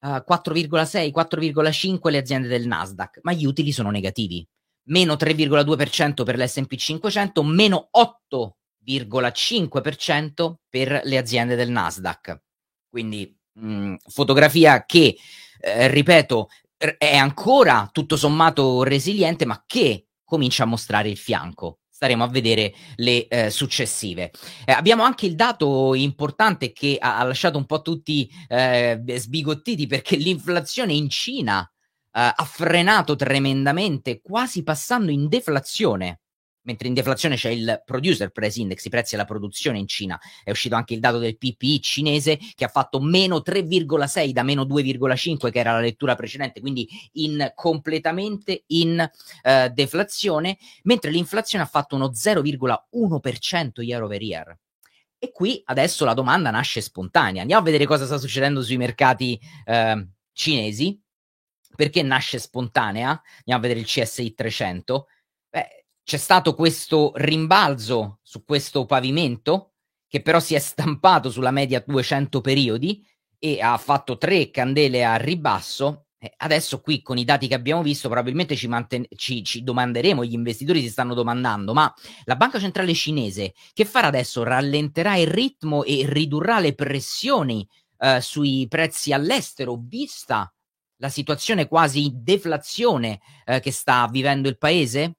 uh, 0.00 0.08
4,6, 0.08 1.12
4,5 1.14 2.10
le 2.10 2.18
aziende 2.18 2.48
del 2.48 2.66
Nasdaq, 2.66 3.20
ma 3.22 3.32
gli 3.32 3.44
utili 3.44 3.70
sono 3.70 3.90
negativi. 3.90 4.44
Meno 4.86 5.14
3,2% 5.14 6.24
per 6.24 6.38
l'SP 6.38 6.74
500, 6.74 7.42
meno 7.42 7.88
8,5% 7.94 10.54
per 10.68 11.00
le 11.04 11.16
aziende 11.18 11.54
del 11.54 11.70
Nasdaq. 11.70 12.40
Quindi 12.88 13.34
mh, 13.52 13.66
mm, 13.66 13.94
fotografia 14.08 14.84
che, 14.86 15.16
eh, 15.60 15.88
ripeto, 15.88 16.48
è 16.98 17.16
ancora 17.16 17.88
tutto 17.92 18.16
sommato 18.16 18.82
resiliente, 18.82 19.44
ma 19.44 19.62
che 19.66 20.06
comincia 20.24 20.64
a 20.64 20.66
mostrare 20.66 21.08
il 21.08 21.16
fianco. 21.16 21.80
Staremo 21.88 22.24
a 22.24 22.28
vedere 22.28 22.74
le 22.96 23.28
eh, 23.28 23.50
successive. 23.50 24.32
Eh, 24.64 24.72
abbiamo 24.72 25.04
anche 25.04 25.26
il 25.26 25.36
dato 25.36 25.94
importante 25.94 26.72
che 26.72 26.96
ha, 26.98 27.18
ha 27.18 27.24
lasciato 27.24 27.56
un 27.56 27.66
po' 27.66 27.82
tutti 27.82 28.28
eh, 28.48 29.00
sbigottiti 29.06 29.86
perché 29.86 30.16
l'inflazione 30.16 30.92
in 30.92 31.08
Cina 31.08 31.62
eh, 31.62 32.32
ha 32.34 32.44
frenato 32.44 33.14
tremendamente, 33.14 34.20
quasi 34.20 34.62
passando 34.62 35.10
in 35.12 35.28
deflazione 35.28 36.20
mentre 36.64 36.88
in 36.88 36.94
deflazione 36.94 37.36
c'è 37.36 37.50
il 37.50 37.82
producer 37.84 38.30
price 38.30 38.60
index, 38.60 38.84
i 38.84 38.90
prezzi 38.90 39.14
alla 39.14 39.24
produzione 39.24 39.78
in 39.78 39.86
Cina. 39.86 40.20
È 40.42 40.50
uscito 40.50 40.74
anche 40.74 40.94
il 40.94 41.00
dato 41.00 41.18
del 41.18 41.36
PPI 41.38 41.80
cinese 41.80 42.38
che 42.54 42.64
ha 42.64 42.68
fatto 42.68 43.00
meno 43.00 43.42
3,6 43.44 44.30
da 44.30 44.42
meno 44.42 44.64
2,5 44.64 45.50
che 45.50 45.58
era 45.58 45.72
la 45.72 45.80
lettura 45.80 46.14
precedente, 46.14 46.60
quindi 46.60 46.88
in, 47.12 47.52
completamente 47.54 48.64
in 48.68 48.98
uh, 48.98 49.72
deflazione, 49.72 50.58
mentre 50.82 51.10
l'inflazione 51.10 51.64
ha 51.64 51.68
fatto 51.68 51.94
uno 51.96 52.10
0,1% 52.10 53.82
year 53.82 54.02
over 54.02 54.22
year. 54.22 54.58
E 55.18 55.32
qui 55.32 55.62
adesso 55.66 56.04
la 56.04 56.14
domanda 56.14 56.50
nasce 56.50 56.80
spontanea. 56.80 57.40
Andiamo 57.40 57.62
a 57.62 57.64
vedere 57.64 57.86
cosa 57.86 58.04
sta 58.04 58.18
succedendo 58.18 58.62
sui 58.62 58.76
mercati 58.76 59.38
uh, 59.66 60.06
cinesi. 60.32 61.00
Perché 61.74 62.02
nasce 62.02 62.38
spontanea? 62.38 63.20
Andiamo 63.38 63.58
a 63.58 63.62
vedere 63.62 63.80
il 63.80 63.86
CSI 63.86 64.34
300. 64.34 65.06
Beh, 65.48 65.83
c'è 66.04 66.18
stato 66.18 66.54
questo 66.54 67.12
rimbalzo 67.16 68.18
su 68.22 68.44
questo 68.44 68.84
pavimento 68.84 69.70
che 70.06 70.22
però 70.22 70.38
si 70.38 70.54
è 70.54 70.58
stampato 70.60 71.30
sulla 71.30 71.50
media 71.50 71.82
200 71.84 72.40
periodi 72.40 73.04
e 73.38 73.60
ha 73.60 73.76
fatto 73.78 74.16
tre 74.16 74.50
candele 74.50 75.04
a 75.04 75.16
ribasso. 75.16 76.06
adesso 76.38 76.80
qui 76.80 77.02
con 77.02 77.18
i 77.18 77.24
dati 77.24 77.48
che 77.48 77.54
abbiamo 77.54 77.82
visto 77.82 78.08
probabilmente 78.08 78.54
ci, 78.54 78.68
manten- 78.68 79.06
ci, 79.16 79.42
ci, 79.42 79.62
domanderemo, 79.62 80.24
gli 80.24 80.32
investitori 80.32 80.80
si 80.80 80.88
stanno 80.88 81.14
domandando, 81.14 81.74
ma 81.74 81.92
la 82.24 82.36
banca 82.36 82.58
centrale 82.58 82.94
cinese 82.94 83.52
che 83.72 83.84
farà 83.84 84.06
adesso? 84.06 84.42
Rallenterà 84.42 85.16
il 85.16 85.26
ritmo 85.26 85.84
e 85.84 86.04
ridurrà 86.06 86.60
le 86.60 86.74
pressioni 86.74 87.66
eh, 87.98 88.20
sui 88.20 88.66
prezzi 88.68 89.12
all'estero, 89.12 89.78
vista 89.84 90.50
la 90.98 91.08
situazione 91.08 91.66
quasi 91.66 92.10
deflazione 92.14 93.20
eh, 93.44 93.60
che 93.60 93.72
sta 93.72 94.08
vivendo 94.10 94.48
il 94.48 94.58
paese? 94.58 95.16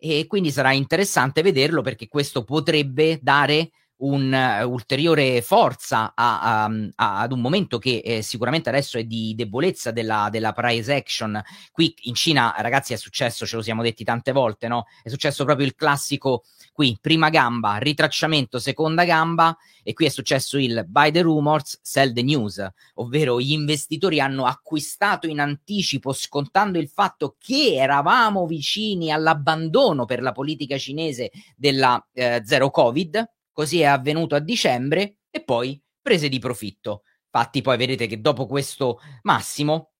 E 0.00 0.26
quindi 0.26 0.50
sarà 0.50 0.72
interessante 0.72 1.42
vederlo 1.42 1.82
perché 1.82 2.08
questo 2.08 2.42
potrebbe 2.42 3.18
dare 3.22 3.70
un'ulteriore 4.00 5.38
uh, 5.38 5.42
forza 5.42 6.12
a, 6.14 6.40
a, 6.40 6.64
a, 6.94 7.20
ad 7.20 7.32
un 7.32 7.40
momento 7.40 7.78
che 7.78 8.00
eh, 8.04 8.22
sicuramente 8.22 8.68
adesso 8.68 8.98
è 8.98 9.04
di 9.04 9.34
debolezza 9.34 9.90
della, 9.90 10.28
della, 10.30 10.52
price 10.52 10.92
action. 10.94 11.40
Qui 11.72 11.94
in 12.02 12.14
Cina, 12.14 12.54
ragazzi, 12.58 12.92
è 12.92 12.96
successo, 12.96 13.46
ce 13.46 13.56
lo 13.56 13.62
siamo 13.62 13.82
detti 13.82 14.04
tante 14.04 14.32
volte, 14.32 14.68
no? 14.68 14.86
È 15.02 15.08
successo 15.08 15.44
proprio 15.44 15.66
il 15.66 15.74
classico 15.74 16.44
qui, 16.72 16.96
prima 17.00 17.28
gamba, 17.28 17.76
ritracciamento, 17.76 18.58
seconda 18.58 19.04
gamba, 19.04 19.56
e 19.82 19.92
qui 19.92 20.06
è 20.06 20.08
successo 20.08 20.56
il 20.58 20.84
buy 20.86 21.10
the 21.10 21.20
rumors, 21.20 21.78
sell 21.82 22.12
the 22.12 22.22
news, 22.22 22.66
ovvero 22.94 23.40
gli 23.40 23.52
investitori 23.52 24.20
hanno 24.20 24.46
acquistato 24.46 25.26
in 25.26 25.40
anticipo 25.40 26.12
scontando 26.12 26.78
il 26.78 26.88
fatto 26.88 27.36
che 27.38 27.74
eravamo 27.74 28.46
vicini 28.46 29.12
all'abbandono 29.12 30.04
per 30.04 30.22
la 30.22 30.32
politica 30.32 30.78
cinese 30.78 31.30
della 31.56 32.02
eh, 32.12 32.42
zero 32.44 32.70
covid, 32.70 33.28
così 33.60 33.80
è 33.80 33.84
avvenuto 33.84 34.34
a 34.34 34.38
dicembre, 34.38 35.16
e 35.30 35.44
poi 35.44 35.78
prese 36.00 36.30
di 36.30 36.38
profitto. 36.38 37.02
Infatti 37.30 37.60
poi 37.60 37.76
vedete 37.76 38.06
che 38.06 38.18
dopo 38.18 38.46
questo 38.46 39.00
massimo 39.22 39.92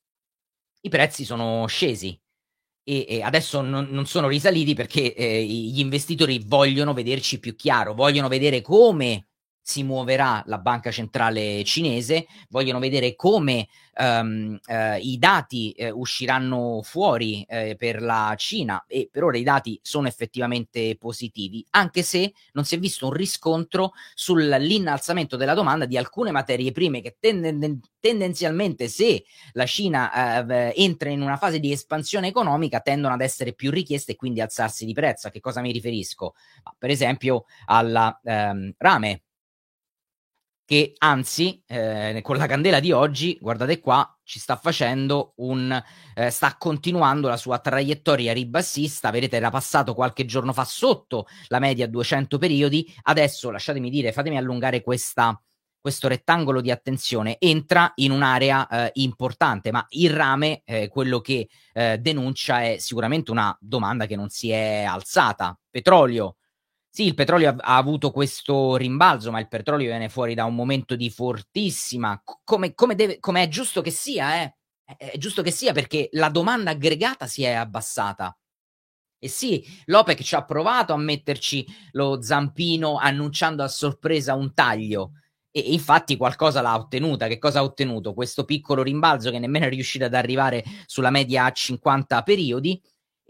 i 0.81 0.88
prezzi 0.88 1.26
sono 1.26 1.67
scesi 1.67 2.19
e, 2.83 3.05
e 3.07 3.23
adesso 3.23 3.61
non, 3.61 3.88
non, 3.90 4.07
sono 4.07 4.29
risaliti 4.29 4.73
perché 4.73 5.14
eh, 5.14 5.45
gli 5.45 5.79
investitori 5.79 6.43
vogliono 6.45 6.95
vederci 6.95 7.38
più 7.38 7.55
chiaro, 7.55 7.93
vogliono 7.93 8.29
vedere 8.29 8.62
come 8.62 9.29
si 9.62 9.83
muoverà 9.83 10.43
la 10.47 10.59
banca 10.59 10.90
centrale 10.90 11.62
cinese, 11.64 12.26
vogliono 12.49 12.79
vedere 12.79 13.14
come 13.14 13.69
um, 13.99 14.59
uh, 14.67 14.99
i 14.99 15.19
dati 15.19 15.75
uh, 15.76 15.99
usciranno 15.99 16.81
fuori 16.83 17.47
uh, 17.49 17.76
per 17.76 18.02
la 18.02 18.35
Cina 18.37 18.85
e 18.87 19.09
per 19.11 19.25
ora 19.25 19.37
i 19.37 19.43
dati 19.43 19.79
sono 19.83 20.09
effettivamente 20.09 20.97
positivi, 20.97 21.64
anche 21.71 22.02
se 22.02 22.33
non 22.52 22.64
si 22.64 22.75
è 22.75 22.79
visto 22.79 23.07
un 23.07 23.12
riscontro 23.12 23.93
sull'innalzamento 24.14 25.37
della 25.37 25.55
domanda 25.55 25.85
di 25.85 25.97
alcune 25.97 26.31
materie 26.31 26.73
prime 26.73 27.00
che 27.00 27.17
tenden- 27.21 27.81
tendenzialmente 28.00 28.88
se 28.88 29.25
la 29.52 29.67
Cina 29.67 30.73
entra 30.75 31.11
in 31.11 31.21
una 31.21 31.37
fase 31.37 31.61
di 31.61 31.71
espansione 31.71 32.29
economica 32.29 32.81
tendono 32.81 33.12
ad 33.12 33.21
essere 33.21 33.52
più 33.52 33.71
richieste 33.71 34.12
e 34.12 34.17
quindi 34.17 34.40
alzarsi 34.40 34.87
di 34.87 34.95
prezzo. 34.95 35.29
A 35.29 35.31
che 35.31 35.40
cosa 35.40 35.61
mi 35.61 35.71
riferisco? 35.71 36.35
per 36.79 36.90
esempio 36.90 37.45
alla 37.67 38.19
um, 38.23 38.73
rame 38.79 39.23
che 40.71 40.95
anzi 40.99 41.61
eh, 41.67 42.21
con 42.23 42.37
la 42.37 42.47
candela 42.47 42.79
di 42.79 42.93
oggi, 42.93 43.37
guardate 43.41 43.81
qua, 43.81 44.09
ci 44.23 44.39
sta 44.39 44.55
facendo 44.55 45.33
un 45.39 45.83
eh, 46.15 46.31
sta 46.31 46.55
continuando 46.57 47.27
la 47.27 47.37
sua 47.37 47.59
traiettoria 47.59 48.33
ribassista, 48.33 49.11
vedete 49.11 49.35
era 49.35 49.50
passato 49.50 49.95
qualche 49.95 50.25
giorno 50.27 50.53
fa 50.53 50.62
sotto 50.62 51.27
la 51.49 51.59
media 51.59 51.89
200 51.89 52.39
periodi, 52.39 52.89
adesso 53.03 53.50
lasciatemi 53.50 53.91
dire, 53.91 54.12
fatemi 54.12 54.37
allungare 54.37 54.81
questa 54.81 55.37
questo 55.81 56.07
rettangolo 56.07 56.61
di 56.61 56.71
attenzione. 56.71 57.37
Entra 57.41 57.91
in 57.97 58.12
un'area 58.12 58.69
eh, 58.69 58.91
importante, 58.95 59.73
ma 59.73 59.85
il 59.89 60.11
rame, 60.11 60.62
eh, 60.67 60.87
quello 60.87 61.21
che 61.21 61.49
eh, 61.73 61.99
denuncia 61.99 62.62
è 62.62 62.77
sicuramente 62.79 63.33
una 63.33 63.57
domanda 63.59 64.07
che 64.07 64.15
non 64.15 64.29
si 64.29 64.50
è 64.50 64.85
alzata. 64.85 65.59
Petrolio 65.69 66.37
sì, 66.93 67.07
il 67.07 67.15
petrolio 67.15 67.55
ha, 67.57 67.77
avuto 67.77 68.11
questo 68.11 68.75
rimbalzo, 68.75 69.31
ma 69.31 69.39
il 69.39 69.47
petrolio 69.47 69.87
viene 69.87 70.09
fuori 70.09 70.35
da 70.35 70.45
un 70.45 70.57
momento 70.57 70.97
di 70.97 71.09
fortissima, 71.09 72.21
come, 72.45 72.75
come, 72.75 72.97
deve, 72.97 73.21
come 73.21 73.45
è 73.45 73.49
giusto 73.49 73.81
che 73.81 73.91
sia, 73.93 74.43
eh? 74.43 74.55
È 74.97 75.17
giusto 75.19 75.43
che 75.43 75.53
sia 75.53 75.73
perché 75.73 76.09
la 76.13 76.31
domanda 76.31 76.73
aggregata 76.73 77.27
si 77.29 77.45
è 77.45 77.53
abbassata. 77.53 78.37
E 79.23 79.29
sì, 79.29 79.65
l'OPEC 79.85 80.23
ci 80.23 80.35
ha 80.35 80.45
provato 80.45 80.93
a 80.93 80.97
metterci 80.97 81.65
lo 81.93 82.21
zampino 82.23 82.97
annunciando 82.97 83.63
a 83.63 83.69
sorpresa 83.69 84.35
un 84.35 84.53
taglio. 84.53 85.13
E 85.53 85.61
infatti 85.61 86.17
qualcosa 86.17 86.61
l'ha 86.61 86.75
ottenuta. 86.75 87.29
Che 87.29 87.39
cosa 87.39 87.61
ha 87.61 87.63
ottenuto? 87.63 88.15
Questo 88.15 88.45
piccolo 88.45 88.83
rimbalzo 88.83 89.31
che 89.31 89.39
nemmeno 89.39 89.67
è 89.67 89.69
riuscito 89.69 90.07
ad 90.07 90.15
arrivare 90.15 90.65
sulla 90.87 91.11
media 91.11 91.45
a 91.45 91.53
50 91.53 92.23
periodi 92.23 92.81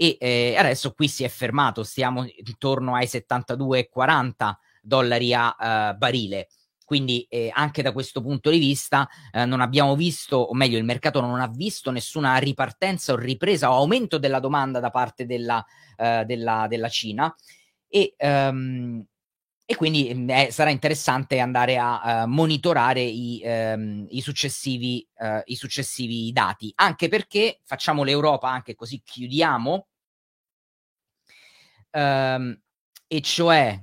e 0.02 0.16
eh, 0.18 0.54
adesso 0.56 0.92
qui 0.92 1.08
si 1.08 1.24
è 1.24 1.28
fermato, 1.28 1.82
stiamo 1.82 2.24
intorno 2.24 2.94
ai 2.94 3.04
72,40 3.04 4.54
dollari 4.80 5.34
a 5.34 5.54
uh, 5.92 5.98
barile. 5.98 6.48
Quindi 6.86 7.26
eh, 7.28 7.50
anche 7.52 7.82
da 7.82 7.92
questo 7.92 8.22
punto 8.22 8.48
di 8.48 8.58
vista 8.58 9.06
eh, 9.30 9.44
non 9.44 9.60
abbiamo 9.60 9.94
visto, 9.94 10.38
o 10.38 10.54
meglio 10.54 10.78
il 10.78 10.84
mercato 10.84 11.20
non 11.20 11.38
ha 11.38 11.48
visto 11.48 11.90
nessuna 11.90 12.38
ripartenza 12.38 13.12
o 13.12 13.16
ripresa 13.16 13.70
o 13.70 13.76
aumento 13.76 14.16
della 14.16 14.40
domanda 14.40 14.80
da 14.80 14.88
parte 14.88 15.26
della, 15.26 15.62
uh, 15.98 16.24
della, 16.24 16.66
della 16.66 16.88
Cina. 16.88 17.32
E, 17.86 18.14
um, 18.20 19.04
e 19.66 19.76
quindi 19.76 20.26
eh, 20.28 20.48
sarà 20.50 20.70
interessante 20.70 21.38
andare 21.40 21.76
a 21.76 22.24
uh, 22.24 22.26
monitorare 22.26 23.02
i, 23.02 23.42
um, 23.44 24.06
i, 24.08 24.22
successivi, 24.22 25.06
uh, 25.18 25.42
i, 25.44 25.54
successivi, 25.56 26.32
dati, 26.32 26.72
anche 26.76 27.08
perché 27.08 27.60
facciamo 27.64 28.02
l'Europa, 28.02 28.48
anche 28.48 28.74
così 28.74 29.00
chiudiamo 29.04 29.89
ehm, 31.90 32.60
e 33.06 33.20
cioè 33.20 33.82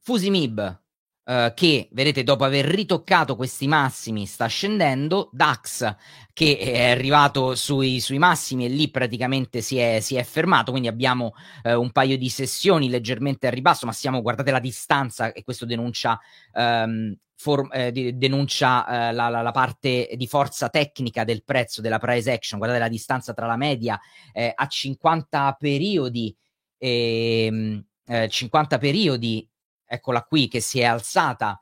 Fusimib 0.00 0.84
Uh, 1.26 1.52
che 1.54 1.88
vedete 1.90 2.22
dopo 2.22 2.44
aver 2.44 2.66
ritoccato 2.66 3.34
questi 3.34 3.66
massimi 3.66 4.26
sta 4.26 4.46
scendendo, 4.46 5.28
DAX 5.32 5.96
che 6.32 6.56
è 6.56 6.90
arrivato 6.90 7.56
sui, 7.56 7.98
sui 7.98 8.18
massimi 8.18 8.66
e 8.66 8.68
lì 8.68 8.90
praticamente 8.90 9.60
si 9.60 9.76
è, 9.78 9.98
si 9.98 10.14
è 10.14 10.22
fermato, 10.22 10.70
quindi 10.70 10.86
abbiamo 10.86 11.32
uh, 11.64 11.80
un 11.80 11.90
paio 11.90 12.16
di 12.16 12.28
sessioni 12.28 12.88
leggermente 12.88 13.48
a 13.48 13.50
ribasso, 13.50 13.86
ma 13.86 13.92
siamo, 13.92 14.22
guardate 14.22 14.52
la 14.52 14.60
distanza 14.60 15.32
e 15.32 15.42
questo 15.42 15.66
denuncia 15.66 16.20
um, 16.52 17.16
For, 17.38 17.68
eh, 17.72 17.92
denuncia 18.14 19.08
eh, 19.08 19.12
la, 19.12 19.28
la, 19.28 19.42
la, 19.42 19.50
parte 19.50 20.08
di 20.14 20.26
forza 20.26 20.70
tecnica 20.70 21.22
del 21.22 21.44
prezzo 21.44 21.82
della 21.82 21.98
price 21.98 22.32
action. 22.32 22.58
Guardate 22.58 22.82
la 22.82 22.88
distanza 22.88 23.34
tra 23.34 23.46
la 23.46 23.56
media 23.56 24.00
eh, 24.32 24.52
a 24.54 24.66
50 24.66 25.56
periodi, 25.58 26.34
e, 26.78 27.84
eh, 28.06 28.28
50 28.28 28.78
periodi, 28.78 29.48
eccola 29.84 30.22
qui, 30.22 30.48
che 30.48 30.60
si 30.60 30.80
è 30.80 30.84
alzata. 30.84 31.60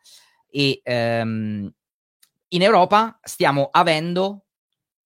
E 0.48 0.80
ehm, 0.82 1.72
in 2.48 2.62
Europa 2.62 3.18
stiamo 3.22 3.68
avendo 3.70 4.44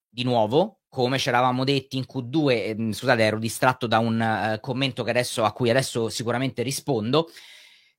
di 0.09 0.25
nuovo, 0.25 0.81
come 0.89 1.19
ci 1.19 1.29
eravamo 1.29 1.65
detti 1.65 1.97
in 1.97 2.07
Q2, 2.11 2.51
eh, 2.51 2.93
scusate, 2.93 3.23
ero 3.23 3.39
distratto 3.39 3.87
da 3.87 3.99
un 3.99 4.55
uh, 4.55 4.61
commento 4.61 5.03
adesso, 5.03 5.45
a 5.45 5.53
cui 5.53 5.71
adesso 5.71 6.09
sicuramente 6.09 6.63
rispondo 6.63 7.29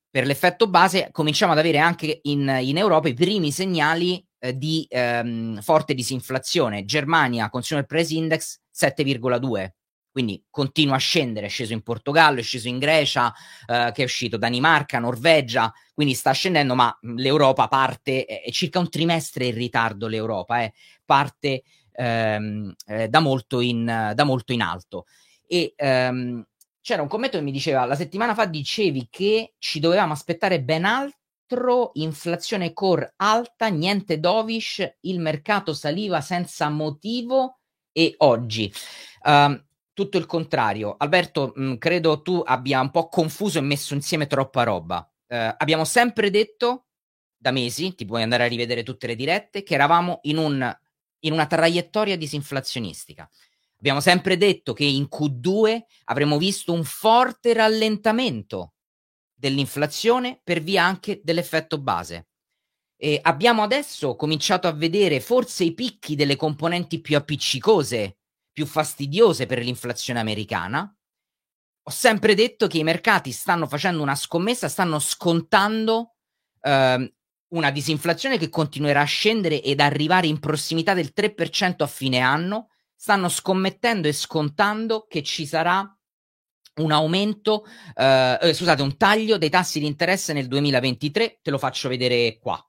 per 0.09 0.25
l'effetto 0.25 0.67
base 0.67 1.09
cominciamo 1.11 1.51
ad 1.51 1.59
avere 1.59 1.77
anche 1.77 2.19
in, 2.23 2.57
in 2.61 2.77
Europa 2.77 3.07
i 3.07 3.13
primi 3.13 3.51
segnali 3.51 4.25
eh, 4.39 4.57
di 4.57 4.85
ehm, 4.89 5.61
forte 5.61 5.93
disinflazione. 5.93 6.85
Germania, 6.85 7.49
Consumer 7.49 7.85
Price 7.85 8.13
Index 8.13 8.59
7,2, 8.75 9.69
quindi 10.11 10.43
continua 10.49 10.95
a 10.95 10.99
scendere, 10.99 11.45
è 11.45 11.49
sceso 11.49 11.73
in 11.73 11.81
Portogallo, 11.81 12.39
è 12.39 12.43
sceso 12.43 12.67
in 12.67 12.79
Grecia, 12.79 13.33
eh, 13.65 13.91
che 13.93 14.01
è 14.01 14.05
uscito 14.05 14.37
Danimarca, 14.37 14.99
Norvegia, 14.99 15.71
quindi 15.93 16.13
sta 16.13 16.31
scendendo, 16.31 16.75
ma 16.75 16.97
l'Europa 17.01 17.67
parte, 17.67 18.25
è 18.25 18.49
circa 18.51 18.79
un 18.79 18.89
trimestre 18.89 19.45
in 19.45 19.53
ritardo 19.53 20.07
l'Europa, 20.07 20.63
eh, 20.63 20.73
parte 21.05 21.63
ehm, 21.91 22.73
eh, 22.85 23.07
da, 23.07 23.19
molto 23.19 23.59
in, 23.59 24.11
da 24.15 24.23
molto 24.23 24.53
in 24.53 24.61
alto. 24.61 25.05
E 25.45 25.73
ehm, 25.75 26.45
c'era 26.81 27.01
un 27.01 27.07
commento 27.07 27.37
che 27.37 27.43
mi 27.43 27.51
diceva 27.51 27.85
la 27.85 27.95
settimana 27.95 28.33
fa 28.33 28.45
dicevi 28.45 29.07
che 29.09 29.53
ci 29.59 29.79
dovevamo 29.79 30.13
aspettare 30.13 30.61
ben 30.61 30.85
altro, 30.85 31.91
inflazione 31.93 32.73
core 32.73 33.13
alta, 33.17 33.67
niente 33.67 34.19
dovish, 34.19 34.97
il 35.01 35.19
mercato 35.19 35.73
saliva 35.73 36.21
senza 36.21 36.69
motivo 36.69 37.59
e 37.91 38.15
oggi. 38.17 38.71
Um, 39.23 39.61
tutto 39.99 40.17
il 40.17 40.25
contrario. 40.25 40.95
Alberto, 40.97 41.51
mh, 41.53 41.75
credo 41.75 42.21
tu 42.21 42.41
abbia 42.45 42.79
un 42.79 42.89
po' 42.89 43.09
confuso 43.09 43.57
e 43.57 43.61
messo 43.61 43.93
insieme 43.93 44.27
troppa 44.27 44.63
roba. 44.63 44.99
Uh, 45.27 45.53
abbiamo 45.57 45.83
sempre 45.83 46.29
detto 46.29 46.85
da 47.35 47.51
mesi, 47.51 47.95
ti 47.95 48.05
puoi 48.05 48.23
andare 48.23 48.45
a 48.45 48.47
rivedere 48.47 48.83
tutte 48.83 49.07
le 49.07 49.15
dirette, 49.15 49.61
che 49.61 49.73
eravamo 49.73 50.19
in, 50.23 50.37
un, 50.37 50.77
in 51.19 51.33
una 51.33 51.47
traiettoria 51.47 52.15
disinflazionistica. 52.15 53.29
Abbiamo 53.77 53.99
sempre 53.99 54.37
detto 54.37 54.71
che 54.71 54.85
in 54.85 55.09
Q2 55.11 55.81
avremmo 56.05 56.37
visto 56.37 56.71
un 56.71 56.85
forte 56.85 57.53
rallentamento 57.53 58.75
dell'inflazione 59.33 60.39
per 60.41 60.61
via 60.61 60.85
anche 60.85 61.19
dell'effetto 61.21 61.77
base. 61.77 62.27
E 62.95 63.19
abbiamo 63.21 63.63
adesso 63.63 64.15
cominciato 64.15 64.67
a 64.67 64.73
vedere 64.73 65.19
forse 65.19 65.65
i 65.65 65.73
picchi 65.73 66.15
delle 66.15 66.37
componenti 66.37 67.01
più 67.01 67.17
appiccicose, 67.17 68.18
più 68.59 68.65
fastidiose 68.65 69.45
per 69.45 69.59
l'inflazione 69.59 70.19
americana. 70.19 70.93
Ho 71.83 71.91
sempre 71.91 72.35
detto 72.35 72.67
che 72.67 72.77
i 72.77 72.83
mercati 72.83 73.31
stanno 73.31 73.67
facendo 73.67 74.01
una 74.01 74.15
scommessa, 74.15 74.67
stanno 74.67 74.99
scontando 74.99 76.15
eh, 76.59 77.13
una 77.47 77.71
disinflazione 77.71 78.37
che 78.37 78.49
continuerà 78.49 78.99
a 78.99 79.05
scendere 79.05 79.61
ed 79.61 79.79
arrivare 79.79 80.27
in 80.27 80.39
prossimità 80.39 80.93
del 80.93 81.13
3% 81.15 81.75
a 81.77 81.87
fine 81.87 82.19
anno 82.19 82.67
stanno 82.97 83.29
scommettendo 83.29 84.09
e 84.09 84.13
scontando 84.13 85.05
che 85.07 85.23
ci 85.23 85.45
sarà 85.45 85.89
un 86.81 86.91
aumento, 86.91 87.65
eh, 87.95 88.39
eh, 88.41 88.53
scusate, 88.53 88.81
un 88.81 88.97
taglio 88.97 89.37
dei 89.37 89.49
tassi 89.49 89.79
di 89.79 89.85
interesse 89.85 90.33
nel 90.33 90.49
2023. 90.49 91.39
Te 91.41 91.49
lo 91.49 91.57
faccio 91.57 91.87
vedere 91.87 92.37
qua. 92.39 92.61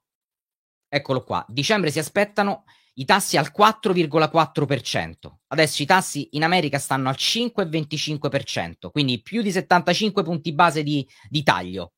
Eccolo 0.92 1.22
qua. 1.22 1.44
Dicembre 1.48 1.92
si 1.92 2.00
aspettano 2.00 2.64
i 2.94 3.04
tassi 3.04 3.36
al 3.36 3.52
4,4%. 3.56 5.12
Adesso 5.46 5.82
i 5.82 5.86
tassi 5.86 6.28
in 6.32 6.42
America 6.42 6.80
stanno 6.80 7.08
al 7.08 7.14
5,25%, 7.16 8.90
quindi 8.90 9.22
più 9.22 9.40
di 9.40 9.52
75 9.52 10.24
punti 10.24 10.52
base 10.52 10.82
di, 10.82 11.08
di 11.28 11.44
taglio. 11.44 11.92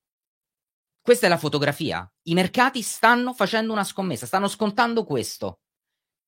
Questa 1.01 1.27
è 1.27 1.29
la 1.31 1.39
fotografia. 1.39 2.09
I 2.25 2.35
mercati 2.35 2.83
stanno 2.83 3.33
facendo 3.33 3.73
una 3.73 3.83
scommessa, 3.83 4.27
stanno 4.27 4.47
scontando 4.47 5.05
questo. 5.05 5.61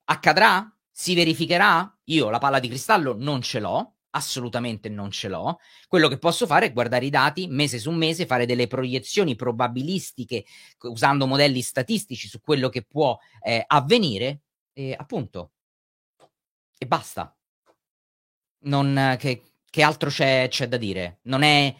Accadrà? 0.04 0.68
Si 0.90 1.14
verificherà? 1.14 1.96
Io 2.04 2.30
la 2.30 2.38
palla 2.38 2.60
di 2.60 2.68
cristallo 2.68 3.14
non 3.16 3.42
ce 3.42 3.60
l'ho, 3.60 3.93
assolutamente 4.14 4.88
non 4.88 5.10
ce 5.10 5.28
l'ho. 5.28 5.58
Quello 5.88 6.08
che 6.08 6.18
posso 6.18 6.46
fare 6.46 6.66
è 6.66 6.72
guardare 6.72 7.04
i 7.04 7.10
dati 7.10 7.46
mese 7.48 7.78
su 7.78 7.90
mese, 7.90 8.26
fare 8.26 8.46
delle 8.46 8.66
proiezioni 8.66 9.34
probabilistiche 9.34 10.44
usando 10.82 11.26
modelli 11.26 11.60
statistici 11.60 12.28
su 12.28 12.40
quello 12.40 12.68
che 12.68 12.82
può 12.82 13.18
eh, 13.42 13.62
avvenire, 13.66 14.40
e 14.72 14.94
appunto. 14.96 15.52
E 16.78 16.86
basta. 16.86 17.34
Non, 18.64 19.16
che, 19.18 19.42
che 19.68 19.82
altro 19.82 20.08
c'è, 20.10 20.48
c'è, 20.48 20.68
da 20.68 20.76
dire? 20.76 21.18
Non 21.22 21.42
è. 21.42 21.74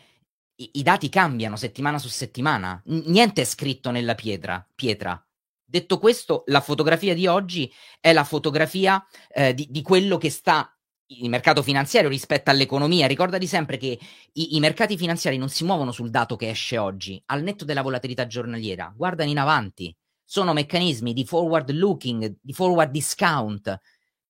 I, 0.57 0.70
I, 0.75 0.83
dati 0.83 1.09
cambiano 1.09 1.57
settimana 1.57 1.99
su 1.99 2.09
settimana. 2.09 2.81
N- 2.87 3.03
niente 3.07 3.42
è 3.42 3.44
scritto 3.44 3.90
nella 3.90 4.14
pietra. 4.14 4.66
pietra. 4.75 5.20
Detto 5.64 5.99
questo, 5.99 6.44
la 6.47 6.61
fotografia 6.61 7.14
di 7.14 7.27
oggi 7.27 7.73
è 7.99 8.12
la 8.12 8.23
fotografia 8.23 9.05
eh, 9.33 9.55
di, 9.55 9.66
di, 9.70 9.83
quello 9.83 10.18
che 10.18 10.31
sta 10.31 10.73
il 11.07 11.29
mercato 11.29 11.62
finanziario 11.62 12.09
rispetto 12.09 12.51
all'economia. 12.51 13.07
Ricordati 13.07 13.47
sempre 13.47 13.77
che 13.77 13.99
i, 14.33 14.57
i, 14.57 14.61
mercati 14.61 14.97
finanziari 14.97 15.37
non 15.37 15.49
si 15.49 15.64
muovono 15.64 15.93
sul 15.93 16.11
dato 16.11 16.37
che 16.37 16.49
esce 16.49 16.79
oggi, 16.79 17.21
al 17.27 17.43
netto 17.43 17.64
della 17.64 17.83
volatilità 17.83 18.27
giornaliera, 18.27 18.93
guardano 18.95 19.31
in 19.31 19.38
avanti. 19.38 19.95
Sono 20.25 20.53
meccanismi 20.53 21.12
di 21.12 21.25
forward 21.25 21.71
looking, 21.71 22.37
di 22.40 22.53
forward 22.53 22.90
discount, 22.90 23.79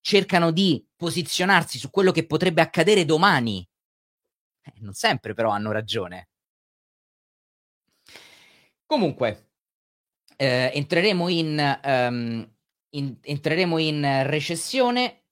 cercano 0.00 0.50
di 0.50 0.84
posizionarsi 0.96 1.78
su 1.78 1.90
quello 1.90 2.10
che 2.10 2.26
potrebbe 2.26 2.60
accadere 2.60 3.04
domani. 3.04 3.66
Eh, 4.62 4.72
non 4.80 4.92
sempre 4.92 5.34
però 5.34 5.50
hanno 5.50 5.70
ragione. 5.70 6.28
Comunque, 8.86 9.50
eh, 10.36 10.70
entreremo, 10.74 11.28
in, 11.28 11.80
um, 11.84 12.54
in, 12.90 13.16
entreremo 13.22 13.78
in 13.78 14.22
recessione. 14.26 15.23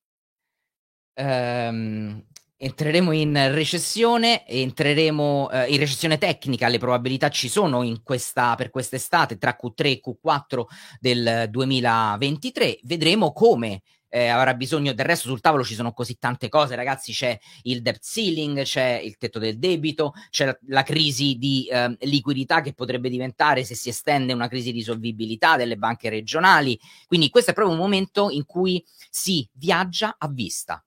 Um, 1.15 2.25
entreremo 2.57 3.13
in 3.13 3.53
recessione, 3.53 4.47
entreremo 4.47 5.49
uh, 5.51 5.71
in 5.71 5.79
recessione 5.79 6.17
tecnica, 6.17 6.69
le 6.69 6.79
probabilità 6.79 7.29
ci 7.29 7.49
sono 7.49 7.85
questa, 8.03 8.55
per 8.55 8.71
quest'estate 8.71 9.37
tra 9.37 9.59
Q3 9.61 9.85
e 9.85 10.01
Q4 10.01 10.63
del 11.01 11.47
2023. 11.51 12.79
Vedremo 12.85 13.33
come 13.33 13.83
eh, 14.13 14.29
avrà 14.29 14.55
bisogno. 14.55 14.93
Del 14.93 15.07
resto 15.07 15.29
sul 15.29 15.41
tavolo 15.41 15.65
ci 15.65 15.75
sono 15.75 15.93
così 15.93 16.19
tante 16.19 16.49
cose 16.49 16.77
ragazzi. 16.77 17.13
C'è 17.13 17.37
il 17.63 17.81
debt 17.83 18.05
ceiling 18.05 18.63
c'è 18.63 19.01
il 19.03 19.17
tetto 19.17 19.39
del 19.39 19.59
debito 19.59 20.13
c'è 20.31 20.45
la, 20.45 20.59
la 20.69 20.83
crisi 20.83 21.37
di 21.39 21.67
eh, 21.67 21.97
liquidità 22.01 22.61
che 22.61 22.75
potrebbe 22.75 23.09
diventare 23.09 23.65
se 23.65 23.75
si 23.75 23.89
estende 23.89 24.33
una 24.33 24.49
crisi 24.49 24.71
di 24.71 24.83
solvibilità 24.83 25.57
delle 25.57 25.77
banche 25.77 26.11
regionali. 26.11 26.79
Quindi 27.07 27.31
questo 27.31 27.51
è 27.51 27.55
proprio 27.55 27.75
un 27.75 27.83
momento 27.83 28.29
in 28.31 28.45
cui 28.45 28.85
si 29.11 29.49
viaggia 29.55 30.15
a 30.19 30.29
vista 30.29 30.85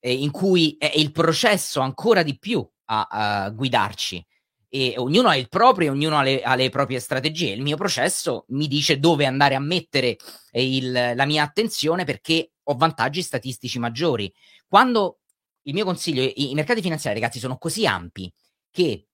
eh, 0.00 0.12
in 0.12 0.30
cui 0.30 0.76
è 0.78 0.92
il 0.96 1.12
processo 1.12 1.80
ancora 1.80 2.22
di 2.22 2.38
più 2.38 2.66
a, 2.86 3.06
a 3.10 3.50
guidarci 3.50 4.24
e 4.68 4.94
ognuno 4.98 5.28
ha 5.28 5.36
il 5.36 5.48
proprio, 5.48 5.92
ognuno 5.92 6.18
ha 6.18 6.22
le, 6.22 6.42
ha 6.42 6.54
le, 6.54 6.68
proprie 6.68 7.00
strategie. 7.00 7.52
Il 7.52 7.62
mio 7.62 7.76
processo 7.76 8.44
mi 8.48 8.66
dice 8.66 8.98
dove 8.98 9.24
andare 9.24 9.54
a 9.54 9.60
mettere 9.60 10.16
il, 10.52 10.92
la 10.92 11.24
mia 11.24 11.42
attenzione 11.42 12.04
perché 12.04 12.52
ho 12.64 12.74
vantaggi 12.74 13.22
statistici 13.22 13.78
maggiori. 13.78 14.32
Quando 14.68 15.20
il 15.62 15.74
mio 15.74 15.84
consiglio, 15.84 16.22
i, 16.22 16.50
i 16.50 16.54
mercati 16.54 16.82
finanziari, 16.82 17.18
ragazzi, 17.18 17.38
sono 17.38 17.58
così 17.58 17.86
ampi 17.86 18.32
che 18.70 19.06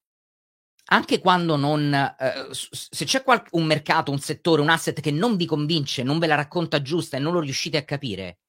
anche 0.87 1.21
quando 1.21 1.57
non, 1.57 1.95
eh, 1.95 2.49
se 2.51 3.05
c'è 3.05 3.23
qual- 3.23 3.47
un 3.53 3.65
mercato, 3.65 4.11
un 4.11 4.19
settore, 4.19 4.61
un 4.61 4.69
asset 4.69 5.01
che 5.01 5.11
non 5.11 5.37
vi 5.37 5.47
convince, 5.47 6.03
non 6.03 6.19
ve 6.19 6.27
la 6.27 6.35
racconta 6.35 6.83
giusta 6.83 7.17
e 7.17 7.21
non 7.21 7.33
lo 7.33 7.41
riuscite 7.41 7.77
a 7.77 7.85
capire, 7.85 8.41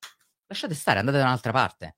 lasciate 0.48 0.74
stare, 0.74 1.00
andate 1.00 1.18
da 1.18 1.26
un'altra 1.26 1.52
parte. 1.52 1.98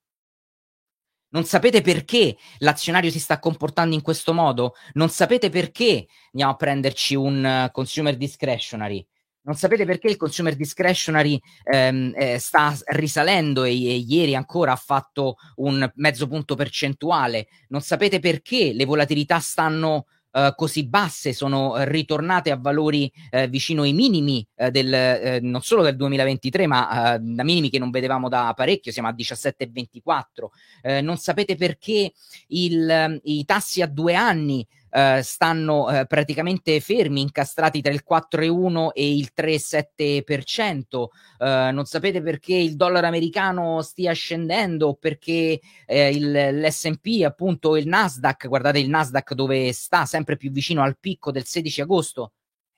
Non 1.36 1.44
sapete 1.44 1.82
perché 1.82 2.38
l'azionario 2.60 3.12
si 3.12 3.20
sta 3.20 3.40
comportando 3.40 3.94
in 3.94 4.02
questo 4.02 4.34
modo? 4.34 4.76
Non 4.94 5.10
sapete 5.10 5.50
perché 5.50 6.08
andiamo 6.32 6.54
a 6.54 6.56
prenderci 6.56 7.14
un 7.14 7.66
uh, 7.68 7.72
consumer 7.74 8.16
discretionary? 8.16 9.06
Non 9.42 9.56
sapete 9.56 9.84
perché 9.84 10.08
il 10.08 10.16
consumer 10.16 10.56
discretionary 10.56 11.38
ehm, 11.66 12.14
eh, 12.16 12.40
sta 12.40 12.74
risalendo 12.86 13.66
e, 13.66 13.72
e, 13.72 13.96
ieri 13.98 14.34
ancora 14.34 14.72
ha 14.72 14.78
fatto 14.78 15.36
un 15.58 15.92
mezzo 15.96 16.26
punto 16.26 16.56
percentuale? 16.56 17.48
Non 17.68 17.82
sapete 17.82 18.20
perché 18.20 18.72
le 18.72 18.86
volatilità 18.86 19.40
stanno 19.40 20.06
uh, 20.36 20.54
così 20.56 20.86
basse, 20.86 21.34
sono 21.34 21.74
ritornate 21.86 22.52
a 22.52 22.58
valori 22.58 23.12
uh, 23.32 23.48
vicino 23.48 23.84
ai 23.84 23.94
minimi 23.94 24.46
uh, 24.56 24.70
del, 24.70 25.40
non 25.42 25.62
solo 25.62 25.82
del 25.82 25.96
2023, 25.96 26.68
ma 26.68 27.18
da 27.20 27.44
minimi 27.44 27.70
che 27.70 27.80
non 27.80 27.90
vedevamo 27.90 28.28
da 28.28 28.54
parecchio, 28.56 28.92
siamo 28.92 29.08
a 29.08 29.16
17,24. 29.18 31.02
non 31.02 31.18
sapete 31.18 31.56
perché 31.56 32.12
il, 32.48 33.20
i 33.24 33.46
tassi 33.46 33.82
a 33.82 33.88
due 33.88 34.16
anni 34.16 34.66
Uh, 34.96 35.20
stanno 35.22 35.88
uh, 35.88 36.06
praticamente 36.08 36.80
fermi, 36.80 37.20
incastrati 37.20 37.82
tra 37.82 37.92
il 37.92 38.02
4,1 38.10 38.92
e 38.94 39.14
il 39.14 39.32
3,7%. 39.36 40.86
Uh, 40.94 41.74
non 41.74 41.84
sapete 41.84 42.22
perché 42.22 42.56
il 42.56 42.78
dollaro 42.78 43.06
americano 43.06 43.82
stia 43.82 44.14
scendendo, 44.14 44.94
perché 44.94 45.60
eh, 45.86 46.10
il, 46.10 46.32
l'SP, 46.32 47.24
appunto 47.26 47.76
il 47.76 47.88
Nasdaq, 47.88 48.48
guardate 48.48 48.80
il 48.80 48.88
Nasdaq 48.88 49.34
dove 49.34 49.74
sta, 49.74 50.06
sempre 50.06 50.38
più 50.38 50.50
vicino 50.50 50.82
al 50.82 50.98
picco 50.98 51.30
del 51.30 51.46
16 51.46 51.82
agosto. 51.82 52.32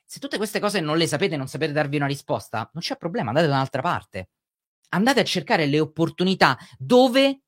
Se 0.04 0.20
tutte 0.20 0.38
queste 0.38 0.60
cose 0.60 0.80
non 0.80 0.98
le 0.98 1.06
sapete, 1.06 1.38
non 1.38 1.48
sapete 1.48 1.74
darvi 1.74 1.98
una 1.98 2.08
risposta, 2.08 2.70
non 2.74 2.82
c'è 2.82 2.98
problema, 2.98 3.30
andate 3.30 3.48
da 3.48 3.54
un'altra 3.54 3.82
parte. 3.82 4.30
Andate 4.90 5.20
a 5.20 5.24
cercare 5.24 5.66
le 5.66 5.80
opportunità 5.80 6.58
dove 6.80 7.42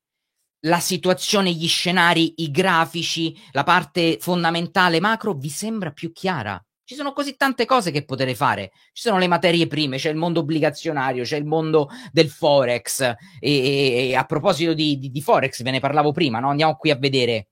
la 0.60 0.80
situazione, 0.80 1.52
gli 1.52 1.68
scenari, 1.68 2.34
i 2.42 2.50
grafici, 2.50 3.36
la 3.52 3.62
parte 3.62 4.18
fondamentale 4.20 5.00
macro 5.00 5.32
vi 5.34 5.48
sembra 5.48 5.90
più 5.90 6.12
chiara. 6.12 6.62
Ci 6.84 6.96
sono 6.96 7.12
così 7.12 7.36
tante 7.36 7.66
cose 7.66 7.92
che 7.92 8.04
potete 8.04 8.34
fare. 8.34 8.72
Ci 8.92 9.02
sono 9.02 9.18
le 9.18 9.28
materie 9.28 9.68
prime, 9.68 9.96
c'è 9.96 10.10
il 10.10 10.16
mondo 10.16 10.40
obbligazionario, 10.40 11.22
c'è 11.22 11.36
il 11.36 11.44
mondo 11.44 11.88
del 12.10 12.28
Forex. 12.28 13.00
E, 13.00 13.16
e, 13.40 14.08
e 14.08 14.16
a 14.16 14.24
proposito 14.24 14.74
di, 14.74 14.98
di, 14.98 15.10
di, 15.10 15.22
Forex, 15.22 15.62
ve 15.62 15.70
ne 15.70 15.80
parlavo 15.80 16.10
prima, 16.10 16.40
no? 16.40 16.50
andiamo 16.50 16.74
qui 16.76 16.90
a 16.90 16.96
vedere. 16.96 17.48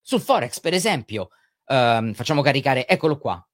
Sul 0.00 0.20
Forex, 0.20 0.60
per 0.60 0.72
esempio, 0.72 1.30
um, 1.66 2.14
facciamo 2.14 2.42
caricare, 2.42 2.86
eccolo 2.86 3.18
qua 3.18 3.44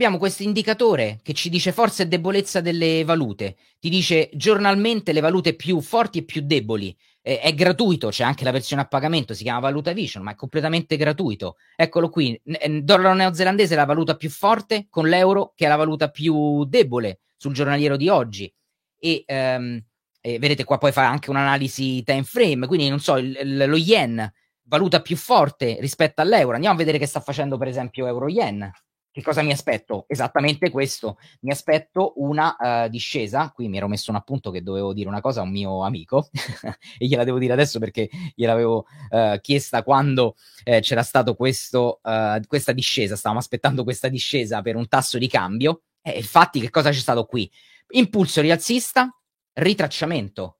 abbiamo 0.00 0.16
questo 0.16 0.42
indicatore 0.42 1.20
che 1.22 1.34
ci 1.34 1.50
dice 1.50 1.72
forza 1.72 2.02
e 2.02 2.08
debolezza 2.08 2.62
delle 2.62 3.04
valute, 3.04 3.56
ti 3.78 3.90
dice 3.90 4.30
giornalmente 4.32 5.12
le 5.12 5.20
valute 5.20 5.52
più 5.52 5.78
forti 5.82 6.20
e 6.20 6.24
più 6.24 6.40
deboli. 6.40 6.96
Eh, 7.20 7.38
è 7.38 7.52
gratuito, 7.52 8.08
c'è 8.08 8.24
anche 8.24 8.44
la 8.44 8.50
versione 8.50 8.80
a 8.80 8.86
pagamento, 8.86 9.34
si 9.34 9.42
chiama 9.42 9.60
Valuta 9.60 9.92
Vision, 9.92 10.24
ma 10.24 10.30
è 10.30 10.34
completamente 10.36 10.96
gratuito. 10.96 11.56
Eccolo 11.76 12.08
qui, 12.08 12.40
N- 12.44 12.82
dollaro 12.82 13.12
neozelandese 13.12 13.74
è 13.74 13.76
la 13.76 13.84
valuta 13.84 14.16
più 14.16 14.30
forte 14.30 14.86
con 14.88 15.06
l'euro 15.06 15.52
che 15.54 15.66
è 15.66 15.68
la 15.68 15.76
valuta 15.76 16.08
più 16.08 16.64
debole 16.64 17.20
sul 17.36 17.52
giornaliero 17.52 17.98
di 17.98 18.08
oggi. 18.08 18.50
E, 18.98 19.24
um, 19.28 19.78
e 20.22 20.38
vedete 20.38 20.64
qua 20.64 20.78
poi 20.78 20.92
fa 20.92 21.06
anche 21.06 21.28
un'analisi 21.28 22.02
time 22.04 22.24
frame, 22.24 22.66
quindi 22.66 22.88
non 22.88 23.00
so, 23.00 23.18
il, 23.18 23.38
il, 23.38 23.68
lo 23.68 23.76
yen, 23.76 24.32
valuta 24.62 25.02
più 25.02 25.16
forte 25.16 25.76
rispetto 25.78 26.22
all'euro. 26.22 26.54
Andiamo 26.54 26.76
a 26.76 26.78
vedere 26.78 26.96
che 26.96 27.06
sta 27.06 27.20
facendo 27.20 27.58
per 27.58 27.68
esempio 27.68 28.06
euro-yen. 28.06 28.72
Che 29.12 29.22
cosa 29.22 29.42
mi 29.42 29.50
aspetto? 29.50 30.04
Esattamente 30.06 30.70
questo. 30.70 31.18
Mi 31.40 31.50
aspetto 31.50 32.12
una 32.16 32.56
uh, 32.56 32.88
discesa. 32.88 33.50
Qui 33.50 33.66
mi 33.68 33.76
ero 33.76 33.88
messo 33.88 34.12
un 34.12 34.16
appunto 34.16 34.52
che 34.52 34.62
dovevo 34.62 34.92
dire 34.92 35.08
una 35.08 35.20
cosa 35.20 35.40
a 35.40 35.42
un 35.42 35.50
mio 35.50 35.82
amico 35.82 36.28
e 36.96 37.06
gliela 37.06 37.24
devo 37.24 37.38
dire 37.38 37.52
adesso 37.52 37.80
perché 37.80 38.08
gliel'avevo 38.36 38.86
uh, 39.10 39.40
chiesta 39.40 39.82
quando 39.82 40.36
eh, 40.62 40.80
c'era 40.80 41.02
questo, 41.34 41.98
uh, 42.04 42.40
questa 42.46 42.70
discesa. 42.70 43.16
Stavamo 43.16 43.40
aspettando 43.40 43.82
questa 43.82 44.06
discesa 44.06 44.62
per 44.62 44.76
un 44.76 44.86
tasso 44.86 45.18
di 45.18 45.26
cambio. 45.26 45.82
E 46.02 46.18
infatti, 46.18 46.60
che 46.60 46.70
cosa 46.70 46.90
c'è 46.90 46.98
stato 46.98 47.24
qui? 47.24 47.50
Impulso 47.88 48.40
rialzista, 48.40 49.10
ritracciamento. 49.54 50.59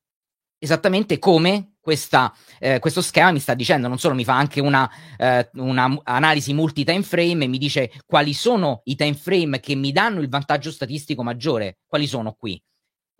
Esattamente 0.62 1.18
come 1.18 1.76
questa, 1.80 2.34
eh, 2.58 2.78
questo 2.80 3.00
schema 3.00 3.32
mi 3.32 3.38
sta 3.38 3.54
dicendo, 3.54 3.88
non 3.88 3.98
solo 3.98 4.14
mi 4.14 4.24
fa 4.24 4.36
anche 4.36 4.60
una, 4.60 4.88
eh, 5.16 5.48
una 5.54 5.98
analisi 6.04 6.52
multi-time 6.52 7.02
frame 7.02 7.44
e 7.44 7.48
mi 7.48 7.56
dice 7.56 7.90
quali 8.04 8.34
sono 8.34 8.82
i 8.84 8.94
time 8.94 9.14
frame 9.14 9.58
che 9.58 9.74
mi 9.74 9.90
danno 9.90 10.20
il 10.20 10.28
vantaggio 10.28 10.70
statistico 10.70 11.22
maggiore. 11.22 11.78
Quali 11.86 12.06
sono 12.06 12.34
qui? 12.34 12.62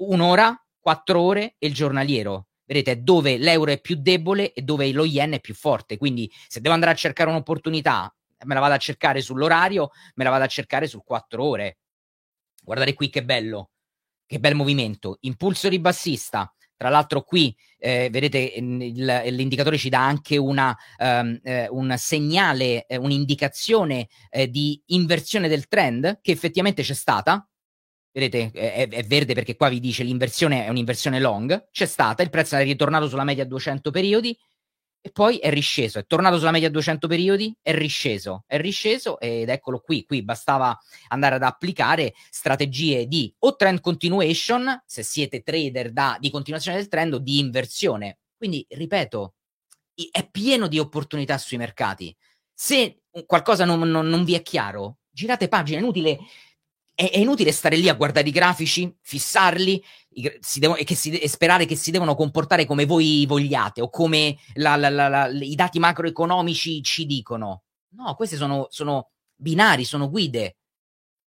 Un'ora, 0.00 0.55
quattro 0.79 1.22
ore 1.22 1.55
e 1.59 1.68
il 1.68 1.72
giornaliero. 1.72 2.48
Vedete, 2.66 3.03
dove 3.03 3.38
l'euro 3.38 3.70
è 3.70 3.81
più 3.81 3.96
debole 3.98 4.53
e 4.53 4.61
dove 4.61 4.92
lo 4.92 5.07
yen 5.07 5.33
è 5.33 5.40
più 5.40 5.55
forte. 5.55 5.96
Quindi 5.96 6.31
se 6.46 6.61
devo 6.61 6.74
andare 6.74 6.92
a 6.92 6.94
cercare 6.94 7.31
un'opportunità, 7.31 8.14
me 8.44 8.55
la 8.55 8.61
vado 8.61 8.74
a 8.74 8.79
cercare 8.79 9.22
sull'orario, 9.22 9.92
me 10.16 10.24
la 10.24 10.31
vado 10.31 10.44
a 10.44 10.46
cercare 10.46 10.87
sul 10.87 11.03
quattro 11.03 11.42
ore. 11.42 11.79
Guardate 12.62 12.92
qui 12.92 13.09
che 13.09 13.24
bello, 13.24 13.70
che 14.26 14.38
bel 14.38 14.55
movimento. 14.55 15.16
Impulso 15.20 15.70
ribassista, 15.70 16.55
tra 16.81 16.88
l'altro 16.88 17.21
qui 17.25 17.55
eh, 17.77 18.09
vedete 18.11 18.38
il, 18.38 19.23
l'indicatore 19.27 19.77
ci 19.77 19.90
dà 19.90 20.03
anche 20.03 20.38
una, 20.38 20.75
um, 20.97 21.38
eh, 21.43 21.69
un 21.69 21.95
segnale, 21.99 22.87
eh, 22.87 22.97
un'indicazione 22.97 24.09
eh, 24.31 24.49
di 24.49 24.81
inversione 24.87 25.47
del 25.47 25.69
trend 25.69 26.21
che 26.23 26.33
effettivamente 26.33 26.83
c'è 26.83 26.95
stata. 26.95 27.47
Vedete, 28.11 28.51
è, 28.55 28.88
è, 28.88 29.05
verde 29.05 29.35
perché 29.35 29.57
qua 29.57 29.69
vi 29.69 29.79
dice 29.79 30.05
l'inversione 30.05 30.64
è 30.64 30.69
un'inversione 30.71 31.21
long, 31.21 31.69
c'è 31.71 31.85
stata, 31.85 32.23
il 32.23 32.31
prezzo 32.31 32.57
è 32.57 32.62
ritornato 32.62 33.11
sulla 33.11 33.25
media 33.25 33.43
a 33.43 33.47
200 33.47 33.90
periodi 33.90 34.35
e 35.03 35.11
poi 35.11 35.39
è 35.39 35.51
risceso, 35.51 35.99
è 35.99 36.07
tornato 36.07 36.39
sulla 36.39 36.51
media 36.51 36.69
a 36.69 36.71
200 36.71 37.09
periodi, 37.09 37.57
è 37.63 37.73
risceso, 37.73 38.45
è 38.47 38.59
risceso 38.59 39.19
ed 39.19 39.49
eccolo 39.49 39.81
qui, 39.81 40.05
qui 40.05 40.23
bastava 40.23 40.79
andare 41.09 41.37
ad 41.37 41.43
applicare 41.43 42.15
strategie 42.29 43.07
di 43.07 43.33
o 43.39 43.57
trend 43.57 43.81
continuation, 43.81 44.83
se 44.85 45.03
siete 45.03 45.43
trader 45.43 45.91
da, 45.93 46.17
di 46.21 46.31
continuazione 46.31 46.77
del 46.77 46.89
trend 46.89 47.15
o 47.15 47.19
di 47.19 47.39
inversione. 47.39 48.19
Quindi, 48.37 48.65
ripeto, 48.69 49.35
è 50.11 50.29
pieno 50.29 50.67
di 50.67 50.79
opportunità 50.79 51.39
sui 51.39 51.57
mercati. 51.57 52.15
Se 52.53 53.03
qualcosa 53.27 53.65
non, 53.65 53.81
non, 53.89 54.07
non 54.07 54.25
vi 54.25 54.35
è 54.35 54.43
chiaro, 54.43 54.99
girate 55.11 55.49
pagina, 55.49 55.79
è 55.79 55.83
inutile 55.83 56.19
è, 56.94 57.18
inutile 57.18 57.53
stare 57.53 57.76
lì 57.76 57.88
a 57.88 57.94
guardare 57.94 58.29
i 58.29 58.33
grafici, 58.33 58.94
fissarli 59.00 59.83
devo, 60.57 60.76
e, 60.76 60.94
si, 60.94 61.11
e, 61.11 61.29
sperare 61.29 61.66
che 61.66 61.76
si 61.76 61.90
devono 61.90 62.14
comportare 62.14 62.66
come 62.66 62.85
voi 62.85 63.24
vogliate 63.26 63.81
o 63.81 63.88
come 63.88 64.37
la, 64.55 64.76
la, 64.76 64.88
la, 64.90 65.26
i 65.29 65.55
dati 65.55 65.79
macroeconomici 65.79 66.83
ci 66.83 67.07
dicono. 67.07 67.62
No, 67.92 68.14
questi 68.14 68.37
sono, 68.37 68.66
sono 68.70 69.11
binari, 69.35 69.85
sono 69.85 70.11
guide. 70.11 70.57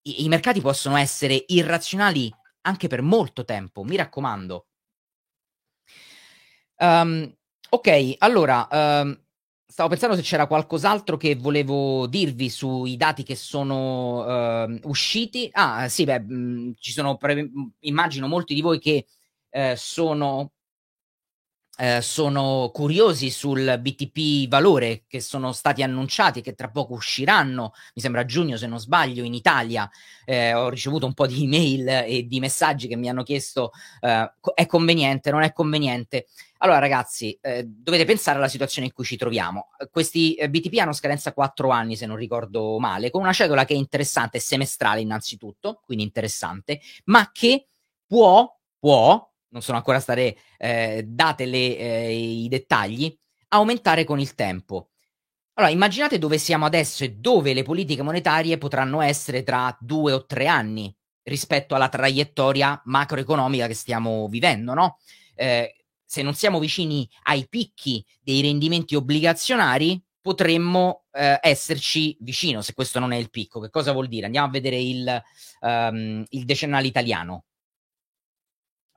I, 0.04 0.24
I, 0.24 0.28
mercati 0.30 0.62
possono 0.62 0.96
essere 0.96 1.44
irrazionali 1.48 2.34
anche 2.62 2.88
per 2.88 3.02
molto 3.02 3.44
tempo, 3.44 3.84
mi 3.84 3.96
raccomando. 3.96 4.68
Um, 6.78 7.32
ok, 7.70 8.16
allora, 8.20 8.68
um, 8.72 9.22
Stavo 9.72 9.88
pensando 9.88 10.18
se 10.18 10.22
c'era 10.22 10.48
qualcos'altro 10.48 11.16
che 11.16 11.34
volevo 11.38 12.06
dirvi 12.06 12.50
sui 12.50 12.98
dati 12.98 13.24
che 13.24 13.36
sono 13.38 14.66
uh, 14.66 14.80
usciti. 14.84 15.50
Ah, 15.54 15.88
sì, 15.88 16.04
beh, 16.04 16.20
mh, 16.20 16.74
ci 16.78 16.92
sono, 16.92 17.16
pre- 17.16 17.50
immagino, 17.80 18.28
molti 18.28 18.54
di 18.54 18.60
voi 18.60 18.80
che 18.80 19.06
uh, 19.50 19.74
sono, 19.76 20.52
uh, 21.82 22.02
sono 22.02 22.70
curiosi 22.74 23.30
sul 23.30 23.78
BTP 23.80 24.48
valore 24.48 25.04
che 25.08 25.20
sono 25.20 25.52
stati 25.52 25.84
annunciati, 25.84 26.42
che 26.42 26.54
tra 26.54 26.70
poco 26.70 26.94
usciranno, 26.94 27.74
mi 27.96 28.02
sembra 28.02 28.22
a 28.22 28.26
giugno 28.26 28.58
se 28.58 28.68
non 28.68 28.80
sbaglio, 28.80 29.24
in 29.24 29.34
Italia. 29.34 29.90
Eh, 30.26 30.54
ho 30.54 30.70
ricevuto 30.70 31.06
un 31.06 31.14
po' 31.14 31.28
di 31.28 31.44
email 31.44 31.88
e 32.08 32.26
di 32.28 32.40
messaggi 32.40 32.88
che 32.88 32.96
mi 32.96 33.10
hanno 33.10 33.24
chiesto 33.24 33.72
è 34.00 34.66
conveniente, 34.66 35.32
non 35.32 35.42
è 35.42 35.52
conveniente. 35.52 36.28
Allora, 36.64 36.78
ragazzi, 36.80 37.38
eh, 37.42 37.64
dovete 37.66 38.06
pensare 38.06 38.38
alla 38.38 38.48
situazione 38.48 38.88
in 38.88 38.94
cui 38.94 39.04
ci 39.04 39.18
troviamo. 39.18 39.70
Questi 39.90 40.36
eh, 40.36 40.50
BTP 40.50 40.78
hanno 40.78 40.94
scadenza 40.94 41.34
4 41.34 41.70
anni, 41.70 41.96
se 41.96 42.06
non 42.06 42.18
ricordo 42.18 42.78
male, 42.78 43.10
con 43.10 43.22
una 43.22 43.34
cedola 43.34 43.66
che 43.66 43.74
è 43.74 43.78
interessante, 43.78 44.40
semestrale 44.40 45.02
innanzitutto, 45.02 45.82
quindi 45.84 46.04
interessante, 46.04 46.80
ma 47.06 47.32
che 47.32 47.68
può, 48.06 48.48
può, 48.78 49.31
non 49.52 49.62
sono 49.62 49.78
ancora 49.78 50.00
state 50.00 50.36
eh, 50.58 51.04
date 51.08 51.46
le, 51.46 51.78
eh, 51.78 52.14
i 52.14 52.48
dettagli, 52.50 53.16
aumentare 53.50 54.04
con 54.04 54.20
il 54.20 54.36
tempo. 54.36 54.90
Allora, 55.54 55.72
immaginate 55.72 56.18
dove 56.18 56.38
siamo 56.38 56.66
adesso 56.66 57.04
e 57.04 57.14
dove 57.14 57.54
le 57.54 57.64
politiche 57.64 58.02
monetarie 58.02 58.58
potranno 58.58 59.02
essere 59.02 59.44
tra 59.44 59.76
due 59.80 60.14
o 60.14 60.26
tre 60.26 60.48
anni 60.48 60.94
rispetto 61.24 61.76
alla 61.76 61.90
traiettoria 61.90 62.82
macroeconomica 62.86 63.68
che 63.68 63.74
stiamo 63.74 64.28
vivendo, 64.28 64.74
no? 64.74 64.98
Eh, 65.36 65.76
se 66.04 66.22
non 66.22 66.34
siamo 66.34 66.60
vicini 66.60 67.08
ai 67.24 67.48
picchi 67.48 68.04
dei 68.22 68.42
rendimenti 68.42 68.96
obbligazionari, 68.96 70.02
potremmo 70.22 71.06
eh, 71.12 71.40
esserci 71.42 72.18
vicino, 72.22 72.62
se 72.62 72.74
questo 72.74 73.00
non 73.00 73.12
è 73.12 73.18
il 73.18 73.30
picco. 73.30 73.60
Che 73.60 73.70
cosa 73.70 73.92
vuol 73.92 74.08
dire? 74.08 74.26
Andiamo 74.26 74.48
a 74.48 74.52
vedere 74.52 74.78
il, 74.78 75.24
um, 75.62 76.24
il 76.30 76.46
decennale 76.46 76.88
italiano. 76.88 77.46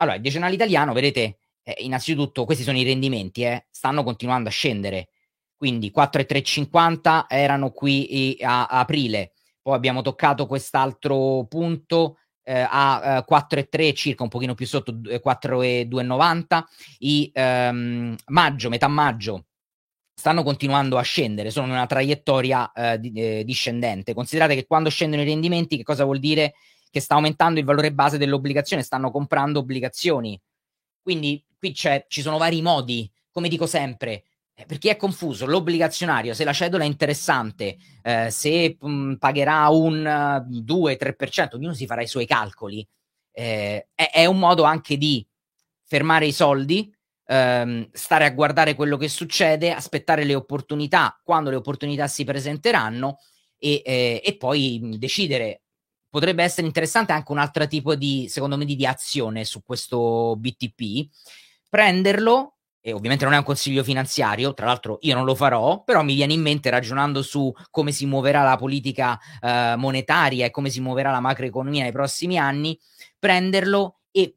Allora, 0.04 0.18
il 0.18 0.22
decennale 0.22 0.54
italiano, 0.54 0.92
vedete, 0.92 1.38
eh, 1.62 1.76
innanzitutto 1.78 2.44
questi 2.44 2.62
sono 2.62 2.76
i 2.78 2.84
rendimenti, 2.84 3.42
eh, 3.42 3.66
stanno 3.70 4.04
continuando 4.04 4.48
a 4.48 4.52
scendere. 4.52 5.08
Quindi 5.56 5.90
4,350 5.90 7.26
erano 7.28 7.70
qui 7.70 8.36
a, 8.42 8.66
aprile, 8.66 9.32
poi 9.62 9.74
abbiamo 9.74 10.02
toccato 10.02 10.46
quest'altro 10.46 11.46
punto 11.48 12.18
eh, 12.42 12.66
a 12.68 13.16
eh, 13.16 13.24
4,3 13.26 13.94
circa, 13.94 14.22
un 14.22 14.28
pochino 14.28 14.54
più 14.54 14.66
sotto 14.66 14.92
4,290. 15.20 16.68
I 16.98 17.30
ehm, 17.32 18.16
maggio, 18.26 18.68
metà 18.68 18.88
maggio, 18.88 19.46
stanno 20.14 20.42
continuando 20.42 20.98
a 20.98 21.02
scendere, 21.02 21.50
sono 21.50 21.66
in 21.66 21.72
una 21.72 21.86
traiettoria 21.86 22.70
eh, 22.72 23.00
eh, 23.14 23.44
discendente. 23.44 24.12
Considerate 24.12 24.54
che 24.54 24.66
quando 24.66 24.90
scendono 24.90 25.22
i 25.22 25.26
rendimenti, 25.26 25.78
che 25.78 25.82
cosa 25.82 26.04
vuol 26.04 26.18
dire? 26.18 26.54
Che 26.94 27.00
sta 27.00 27.16
aumentando 27.16 27.59
il 27.59 27.64
valore 27.66 27.92
base 27.92 28.18
dell'obbligazione, 28.18 28.85
stanno 28.85 29.11
comprando 29.11 29.59
obbligazioni. 29.59 30.40
Quindi 31.02 31.44
qui 31.59 31.74
ci 31.74 32.22
sono 32.22 32.38
vari 32.38 32.62
modi, 32.62 33.11
come 33.33 33.48
dico 33.48 33.66
sempre, 33.66 34.22
eh, 34.54 34.64
per 34.64 34.78
chi 34.78 34.87
è 34.90 34.96
confuso, 34.96 35.44
l'obbligazionario, 35.44 36.35
se 36.35 36.44
la 36.44 36.52
cedola 36.52 36.85
è 36.85 36.87
interessante, 36.87 37.78
eh, 38.00 38.30
se 38.30 38.76
mh, 38.78 38.88
mm, 38.88 39.14
pagherà 39.14 39.68
un 39.70 40.46
2-3%, 40.64 41.57
ognuno 41.57 41.74
si 41.74 41.85
farà 41.87 42.00
i 42.00 42.07
suoi 42.07 42.26
calcoli, 42.26 42.87
eh, 43.33 43.88
è, 43.92 44.11
è, 44.12 44.26
un 44.26 44.38
modo 44.38 44.62
anche 44.62 44.96
di 44.96 45.26
fermare 45.83 46.26
i 46.26 46.33
soldi, 46.33 46.94
ehm, 47.26 47.88
stare 47.90 48.24
a 48.24 48.30
guardare 48.30 48.76
quello 48.76 48.96
che 48.96 49.09
succede, 49.09 49.72
aspettare 49.72 50.22
le 50.22 50.37
opportunità 50.37 51.20
quando 51.24 51.50
le 51.50 51.57
opportunità 51.57 52.07
si 52.07 52.22
presenteranno 52.22 53.18
e, 53.59 53.83
eh, 53.85 54.22
e 54.24 54.37
poi 54.37 54.94
decidere. 54.96 55.63
Potrebbe 56.14 56.44
essere 56.44 56.68
interessante 56.68 57.11
anche 57.11 57.33
un 57.33 57.38
altro 57.38 57.66
tipo 57.66 57.96
di, 57.96 58.29
secondo 58.29 58.57
me, 58.57 58.64
di 58.64 58.87
azione 58.87 59.44
su 59.44 59.64
questo 59.64 60.37
BTP, 60.38 61.09
prenderlo 61.68 62.59
e 62.81 62.92
ovviamente 62.92 63.24
non 63.24 63.35
è 63.35 63.38
un 63.38 63.42
consiglio 63.42 63.83
finanziario, 63.83 64.55
tra 64.55 64.66
l'altro 64.66 64.98
io 65.00 65.16
non 65.16 65.24
lo 65.24 65.35
farò, 65.35 65.83
però 65.83 66.05
mi 66.05 66.14
viene 66.14 66.33
in 66.33 66.40
mente 66.40 66.70
ragionando 66.70 67.20
su 67.20 67.53
come 67.68 67.90
si 67.90 68.07
muoverà 68.07 68.44
la 68.44 68.55
politica 68.55 69.18
eh, 69.40 69.74
monetaria 69.77 70.46
e 70.46 70.53
come 70.53 70.70
si 70.70 70.81
muoverà 70.81 71.11
la 71.11 71.18
macroeconomia 71.18 71.83
nei 71.83 71.90
prossimi 71.90 72.38
anni, 72.38 72.79
prenderlo 73.18 74.03
e 74.12 74.37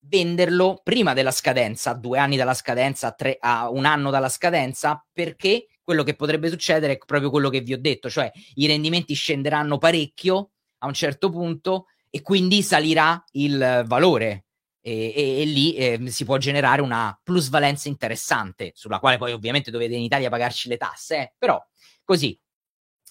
venderlo 0.00 0.82
prima 0.84 1.14
della 1.14 1.30
scadenza, 1.30 1.94
due 1.94 2.18
anni 2.18 2.36
dalla 2.36 2.52
scadenza, 2.52 3.12
tre, 3.12 3.38
a 3.40 3.70
un 3.70 3.86
anno 3.86 4.10
dalla 4.10 4.28
scadenza, 4.28 5.02
perché 5.10 5.68
quello 5.82 6.02
che 6.02 6.16
potrebbe 6.16 6.50
succedere 6.50 6.92
è 6.92 6.98
proprio 6.98 7.30
quello 7.30 7.48
che 7.48 7.62
vi 7.62 7.72
ho 7.72 7.80
detto, 7.80 8.10
cioè 8.10 8.30
i 8.56 8.66
rendimenti 8.66 9.14
scenderanno 9.14 9.78
parecchio 9.78 10.50
a 10.84 10.86
un 10.86 10.94
certo 10.94 11.30
punto 11.30 11.86
e 12.10 12.22
quindi 12.22 12.62
salirà 12.62 13.22
il 13.32 13.82
valore 13.86 14.44
e, 14.80 15.12
e, 15.16 15.40
e 15.40 15.44
lì 15.46 15.74
eh, 15.74 16.10
si 16.10 16.24
può 16.24 16.36
generare 16.36 16.82
una 16.82 17.18
plusvalenza 17.22 17.88
interessante, 17.88 18.72
sulla 18.74 18.98
quale 18.98 19.16
poi 19.16 19.32
ovviamente 19.32 19.70
dovete 19.70 19.94
in 19.94 20.02
Italia 20.02 20.28
pagarci 20.28 20.68
le 20.68 20.76
tasse, 20.76 21.16
eh? 21.16 21.32
però 21.38 21.60
così 22.04 22.38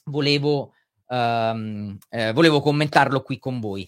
volevo, 0.06 0.74
um, 1.08 1.98
eh, 2.10 2.32
volevo 2.32 2.62
commentarlo 2.62 3.22
qui 3.22 3.40
con 3.40 3.60
voi. 3.60 3.88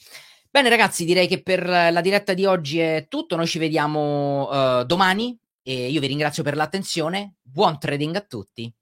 Bene 0.50 0.70
ragazzi, 0.70 1.06
direi 1.06 1.28
che 1.28 1.44
per 1.44 1.66
la 1.68 2.02
diretta 2.02 2.34
di 2.34 2.46
oggi 2.46 2.80
è 2.80 3.06
tutto, 3.08 3.36
noi 3.36 3.46
ci 3.48 3.60
vediamo 3.60 4.80
uh, 4.80 4.84
domani 4.84 5.38
e 5.62 5.90
io 5.90 6.00
vi 6.00 6.08
ringrazio 6.08 6.44
per 6.44 6.56
l'attenzione, 6.56 7.36
buon 7.42 7.78
trading 7.78 8.16
a 8.16 8.22
tutti 8.22 8.74